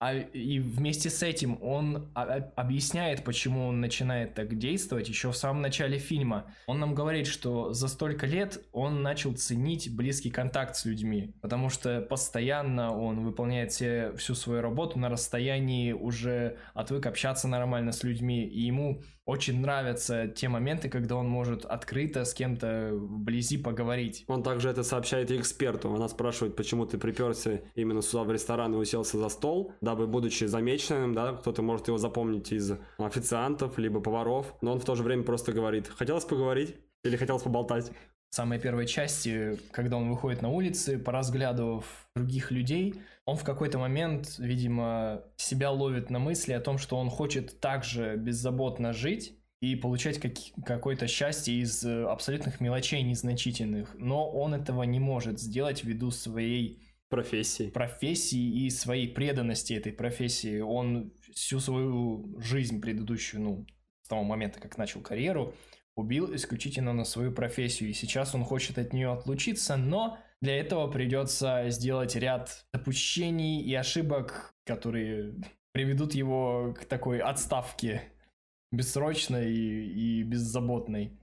А 0.00 0.14
и 0.14 0.58
вместе 0.60 1.10
с 1.10 1.22
этим 1.22 1.62
он 1.62 2.10
а- 2.14 2.50
объясняет, 2.56 3.22
почему 3.22 3.66
он 3.66 3.82
начинает 3.82 4.34
так 4.34 4.56
действовать 4.56 5.10
еще 5.10 5.30
в 5.30 5.36
самом 5.36 5.60
начале 5.60 5.98
фильма. 5.98 6.46
Он 6.66 6.80
нам 6.80 6.94
говорит, 6.94 7.26
что 7.26 7.74
за 7.74 7.86
столько 7.86 8.24
лет 8.24 8.64
он 8.72 9.02
начал 9.02 9.34
ценить 9.34 9.94
близкий 9.94 10.30
контакт 10.30 10.74
с 10.76 10.86
людьми, 10.86 11.34
потому 11.42 11.68
что 11.68 12.00
постоянно 12.00 12.96
он 12.96 13.20
выполняет 13.20 13.72
все, 13.72 14.14
всю 14.16 14.34
свою 14.34 14.62
работу 14.62 14.98
на 14.98 15.10
расстоянии, 15.10 15.92
уже 15.92 16.56
отвык 16.72 17.04
общаться 17.04 17.46
нормально 17.46 17.92
с 17.92 18.02
людьми, 18.02 18.46
и 18.46 18.60
ему 18.62 19.02
очень 19.30 19.60
нравятся 19.60 20.26
те 20.26 20.48
моменты, 20.48 20.88
когда 20.88 21.14
он 21.14 21.28
может 21.28 21.64
открыто 21.64 22.24
с 22.24 22.34
кем-то 22.34 22.90
вблизи 22.92 23.58
поговорить. 23.58 24.24
Он 24.26 24.42
также 24.42 24.68
это 24.68 24.82
сообщает 24.82 25.30
эксперту. 25.30 25.94
Она 25.94 26.08
спрашивает, 26.08 26.56
почему 26.56 26.84
ты 26.84 26.98
приперся 26.98 27.60
именно 27.76 28.02
сюда 28.02 28.24
в 28.24 28.32
ресторан 28.32 28.74
и 28.74 28.76
уселся 28.76 29.18
за 29.18 29.28
стол, 29.28 29.72
дабы, 29.90 30.06
будучи 30.06 30.44
замеченным, 30.44 31.14
да, 31.14 31.32
кто-то 31.32 31.62
может 31.62 31.88
его 31.88 31.98
запомнить 31.98 32.52
из 32.52 32.72
официантов, 32.98 33.76
либо 33.78 34.00
поваров, 34.00 34.54
но 34.60 34.72
он 34.72 34.78
в 34.78 34.84
то 34.84 34.94
же 34.94 35.02
время 35.02 35.24
просто 35.24 35.52
говорит, 35.52 35.88
хотелось 35.88 36.24
поговорить 36.24 36.76
или 37.04 37.16
хотелось 37.16 37.42
поболтать. 37.42 37.90
самой 38.30 38.60
первой 38.60 38.86
части, 38.86 39.58
когда 39.72 39.96
он 39.96 40.08
выходит 40.08 40.42
на 40.42 40.48
улицы, 40.48 40.98
поразглядывав 40.98 41.84
других 42.14 42.52
людей, 42.52 42.94
он 43.24 43.36
в 43.36 43.42
какой-то 43.42 43.78
момент, 43.78 44.36
видимо, 44.38 45.22
себя 45.36 45.70
ловит 45.72 46.10
на 46.10 46.20
мысли 46.20 46.52
о 46.52 46.60
том, 46.60 46.78
что 46.78 46.96
он 46.96 47.10
хочет 47.10 47.60
также 47.60 48.14
беззаботно 48.16 48.92
жить 48.92 49.34
и 49.60 49.74
получать 49.74 50.20
как- 50.20 50.64
какое-то 50.64 51.08
счастье 51.08 51.54
из 51.54 51.84
э, 51.84 52.04
абсолютных 52.04 52.60
мелочей 52.60 53.02
незначительных. 53.02 53.94
Но 53.98 54.30
он 54.30 54.54
этого 54.54 54.84
не 54.84 55.00
может 55.00 55.40
сделать 55.40 55.82
ввиду 55.84 56.12
своей 56.12 56.80
Профессии. 57.10 57.70
профессии 57.70 58.64
и 58.64 58.70
своей 58.70 59.08
преданности 59.08 59.74
этой 59.74 59.92
профессии. 59.92 60.60
Он 60.60 61.12
всю 61.34 61.58
свою 61.58 62.40
жизнь 62.40 62.80
предыдущую, 62.80 63.42
ну, 63.42 63.66
с 64.04 64.08
того 64.08 64.22
момента, 64.22 64.60
как 64.60 64.78
начал 64.78 65.00
карьеру, 65.00 65.52
убил 65.96 66.32
исключительно 66.34 66.92
на 66.92 67.04
свою 67.04 67.32
профессию. 67.32 67.90
И 67.90 67.94
сейчас 67.94 68.34
он 68.34 68.44
хочет 68.44 68.78
от 68.78 68.92
нее 68.92 69.10
отлучиться, 69.12 69.76
но 69.76 70.18
для 70.40 70.56
этого 70.56 70.88
придется 70.88 71.64
сделать 71.68 72.14
ряд 72.14 72.64
допущений 72.72 73.60
и 73.60 73.74
ошибок, 73.74 74.54
которые 74.64 75.34
приведут 75.72 76.14
его 76.14 76.74
к 76.78 76.84
такой 76.84 77.18
отставке 77.18 78.02
бессрочной 78.72 79.52
и, 79.52 80.20
и 80.20 80.22
беззаботной. 80.22 81.19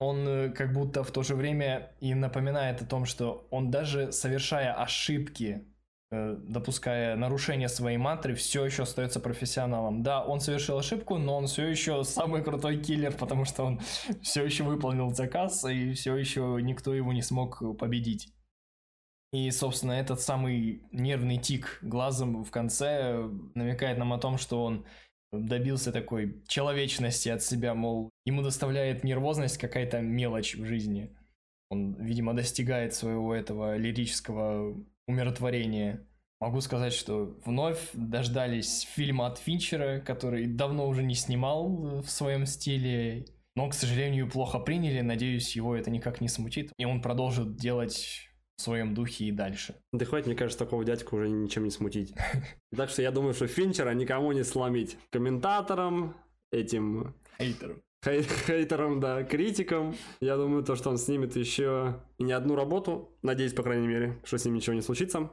Он 0.00 0.26
э, 0.26 0.48
как 0.50 0.72
будто 0.72 1.04
в 1.04 1.10
то 1.10 1.22
же 1.22 1.36
время 1.36 1.92
и 2.00 2.14
напоминает 2.14 2.82
о 2.82 2.86
том, 2.86 3.04
что 3.04 3.46
он 3.50 3.70
даже 3.70 4.12
совершая 4.12 4.72
ошибки, 4.72 5.68
э, 6.10 6.36
допуская 6.40 7.16
нарушение 7.16 7.68
своей 7.68 7.98
мантры, 7.98 8.34
все 8.34 8.64
еще 8.64 8.84
остается 8.84 9.20
профессионалом. 9.20 10.02
Да, 10.02 10.24
он 10.24 10.40
совершил 10.40 10.78
ошибку, 10.78 11.18
но 11.18 11.36
он 11.36 11.46
все 11.46 11.66
еще 11.66 12.02
самый 12.02 12.42
крутой 12.42 12.78
киллер, 12.82 13.12
потому 13.12 13.44
что 13.44 13.64
он 13.64 13.80
все 14.22 14.42
еще 14.42 14.64
выполнил 14.64 15.10
заказ, 15.14 15.64
и 15.66 15.92
все 15.92 16.16
еще 16.16 16.58
никто 16.62 16.94
его 16.94 17.12
не 17.12 17.22
смог 17.22 17.62
победить. 17.78 18.32
И, 19.32 19.50
собственно, 19.52 19.92
этот 19.92 20.20
самый 20.20 20.82
нервный 20.90 21.36
тик 21.36 21.78
глазом 21.82 22.42
в 22.42 22.50
конце 22.50 23.28
намекает 23.54 23.98
нам 23.98 24.12
о 24.12 24.18
том, 24.18 24.38
что 24.38 24.64
он 24.64 24.86
добился 25.32 25.92
такой 25.92 26.42
человечности 26.46 27.28
от 27.28 27.42
себя, 27.42 27.74
мол, 27.74 28.10
ему 28.24 28.42
доставляет 28.42 29.04
нервозность 29.04 29.58
какая-то 29.58 30.00
мелочь 30.00 30.56
в 30.56 30.64
жизни. 30.64 31.16
Он, 31.70 31.94
видимо, 31.94 32.34
достигает 32.34 32.94
своего 32.94 33.34
этого 33.34 33.76
лирического 33.76 34.76
умиротворения. 35.06 36.06
Могу 36.40 36.60
сказать, 36.60 36.92
что 36.92 37.38
вновь 37.44 37.90
дождались 37.92 38.88
фильма 38.94 39.26
от 39.26 39.38
Финчера, 39.38 40.00
который 40.00 40.46
давно 40.46 40.88
уже 40.88 41.02
не 41.02 41.14
снимал 41.14 42.00
в 42.02 42.08
своем 42.08 42.46
стиле, 42.46 43.26
но, 43.54 43.68
к 43.68 43.74
сожалению, 43.74 44.28
плохо 44.28 44.58
приняли. 44.58 45.00
Надеюсь, 45.00 45.54
его 45.54 45.76
это 45.76 45.90
никак 45.90 46.20
не 46.20 46.28
смутит, 46.28 46.72
и 46.78 46.84
он 46.84 47.02
продолжит 47.02 47.56
делать 47.56 48.29
в 48.60 48.62
своем 48.62 48.94
духе 48.94 49.24
и 49.24 49.32
дальше. 49.32 49.74
Да 49.92 50.04
хватит, 50.04 50.26
мне 50.26 50.36
кажется, 50.36 50.58
такого 50.62 50.84
дядьку 50.84 51.16
уже 51.16 51.30
ничем 51.30 51.64
не 51.64 51.70
смутить. 51.70 52.14
Так 52.76 52.90
что 52.90 53.00
я 53.02 53.10
думаю, 53.10 53.32
что 53.34 53.46
Финчера 53.46 53.90
никому 53.94 54.32
не 54.32 54.44
сломить. 54.44 54.96
Комментаторам, 55.10 56.14
этим 56.52 57.14
Хейтеру. 57.38 57.76
хей- 58.04 58.22
хейтерам, 58.46 59.00
да, 59.00 59.24
критикам. 59.24 59.96
Я 60.20 60.36
думаю, 60.36 60.62
то, 60.62 60.76
что 60.76 60.90
он 60.90 60.98
снимет 60.98 61.36
еще 61.36 62.00
не 62.18 62.32
одну 62.32 62.54
работу. 62.54 63.16
Надеюсь, 63.22 63.54
по 63.54 63.62
крайней 63.62 63.86
мере, 63.88 64.20
что 64.24 64.36
с 64.36 64.44
ним 64.44 64.54
ничего 64.54 64.74
не 64.74 64.82
случится. 64.82 65.30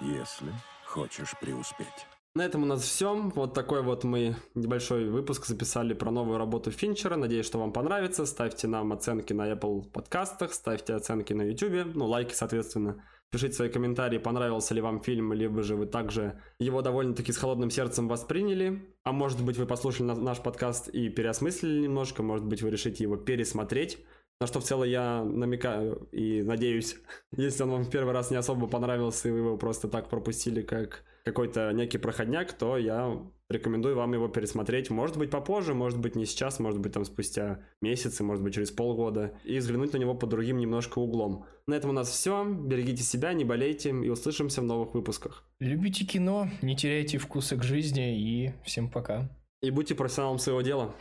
Если 0.00 0.52
хочешь 0.86 1.34
преуспеть. 1.40 2.06
На 2.38 2.42
этом 2.42 2.62
у 2.62 2.66
нас 2.66 2.82
все. 2.82 3.16
Вот 3.34 3.52
такой 3.52 3.82
вот 3.82 4.04
мы 4.04 4.36
небольшой 4.54 5.10
выпуск 5.10 5.44
записали 5.46 5.92
про 5.92 6.12
новую 6.12 6.38
работу 6.38 6.70
Финчера. 6.70 7.16
Надеюсь, 7.16 7.44
что 7.44 7.58
вам 7.58 7.72
понравится. 7.72 8.26
Ставьте 8.26 8.68
нам 8.68 8.92
оценки 8.92 9.32
на 9.32 9.50
Apple 9.50 9.90
подкастах, 9.90 10.52
ставьте 10.52 10.94
оценки 10.94 11.32
на 11.32 11.42
YouTube, 11.42 11.96
ну, 11.96 12.06
лайки, 12.06 12.34
соответственно. 12.34 13.02
Пишите 13.30 13.54
свои 13.54 13.68
комментарии, 13.70 14.18
понравился 14.18 14.72
ли 14.72 14.80
вам 14.80 15.02
фильм, 15.02 15.32
либо 15.32 15.64
же 15.64 15.74
вы 15.74 15.86
также 15.86 16.40
его 16.60 16.80
довольно-таки 16.80 17.32
с 17.32 17.36
холодным 17.38 17.70
сердцем 17.70 18.06
восприняли. 18.06 18.88
А 19.02 19.10
может 19.10 19.44
быть, 19.44 19.56
вы 19.56 19.66
послушали 19.66 20.06
на- 20.06 20.14
наш 20.14 20.38
подкаст 20.38 20.88
и 20.90 21.08
переосмыслили 21.08 21.80
немножко, 21.80 22.22
может 22.22 22.46
быть, 22.46 22.62
вы 22.62 22.70
решите 22.70 23.02
его 23.02 23.16
пересмотреть. 23.16 23.98
На 24.40 24.46
что 24.46 24.60
в 24.60 24.64
целом 24.64 24.88
я 24.88 25.24
намекаю 25.24 26.08
и 26.12 26.42
надеюсь, 26.42 26.96
если 27.36 27.64
он 27.64 27.70
вам 27.70 27.82
в 27.82 27.90
первый 27.90 28.14
раз 28.14 28.30
не 28.30 28.36
особо 28.36 28.68
понравился, 28.68 29.28
и 29.28 29.32
вы 29.32 29.38
его 29.38 29.56
просто 29.56 29.88
так 29.88 30.08
пропустили, 30.08 30.62
как 30.62 31.04
какой-то 31.24 31.72
некий 31.72 31.98
проходняк, 31.98 32.52
то 32.52 32.78
я 32.78 33.20
рекомендую 33.50 33.96
вам 33.96 34.12
его 34.14 34.28
пересмотреть. 34.28 34.90
Может 34.90 35.16
быть 35.16 35.30
попозже, 35.30 35.74
может 35.74 35.98
быть 35.98 36.14
не 36.14 36.24
сейчас, 36.24 36.60
может 36.60 36.80
быть 36.80 36.92
там 36.92 37.04
спустя 37.04 37.60
месяцы, 37.80 38.22
может 38.22 38.42
быть 38.44 38.54
через 38.54 38.70
полгода. 38.70 39.34
И 39.44 39.58
взглянуть 39.58 39.92
на 39.92 39.98
него 39.98 40.14
под 40.14 40.30
другим 40.30 40.58
немножко 40.58 40.98
углом. 41.00 41.44
На 41.66 41.74
этом 41.74 41.90
у 41.90 41.92
нас 41.92 42.08
все. 42.08 42.44
Берегите 42.44 43.02
себя, 43.02 43.32
не 43.32 43.44
болейте 43.44 43.90
и 43.90 44.08
услышимся 44.08 44.60
в 44.60 44.64
новых 44.64 44.94
выпусках. 44.94 45.44
Любите 45.60 46.04
кино, 46.04 46.48
не 46.62 46.76
теряйте 46.76 47.18
вкуса 47.18 47.56
к 47.56 47.64
жизни 47.64 48.18
и 48.18 48.52
всем 48.64 48.88
пока. 48.88 49.28
И 49.62 49.70
будьте 49.70 49.94
профессионалом 49.94 50.38
своего 50.38 50.62
дела. 50.62 50.94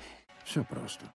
Все 0.43 0.63
просто. 0.63 1.05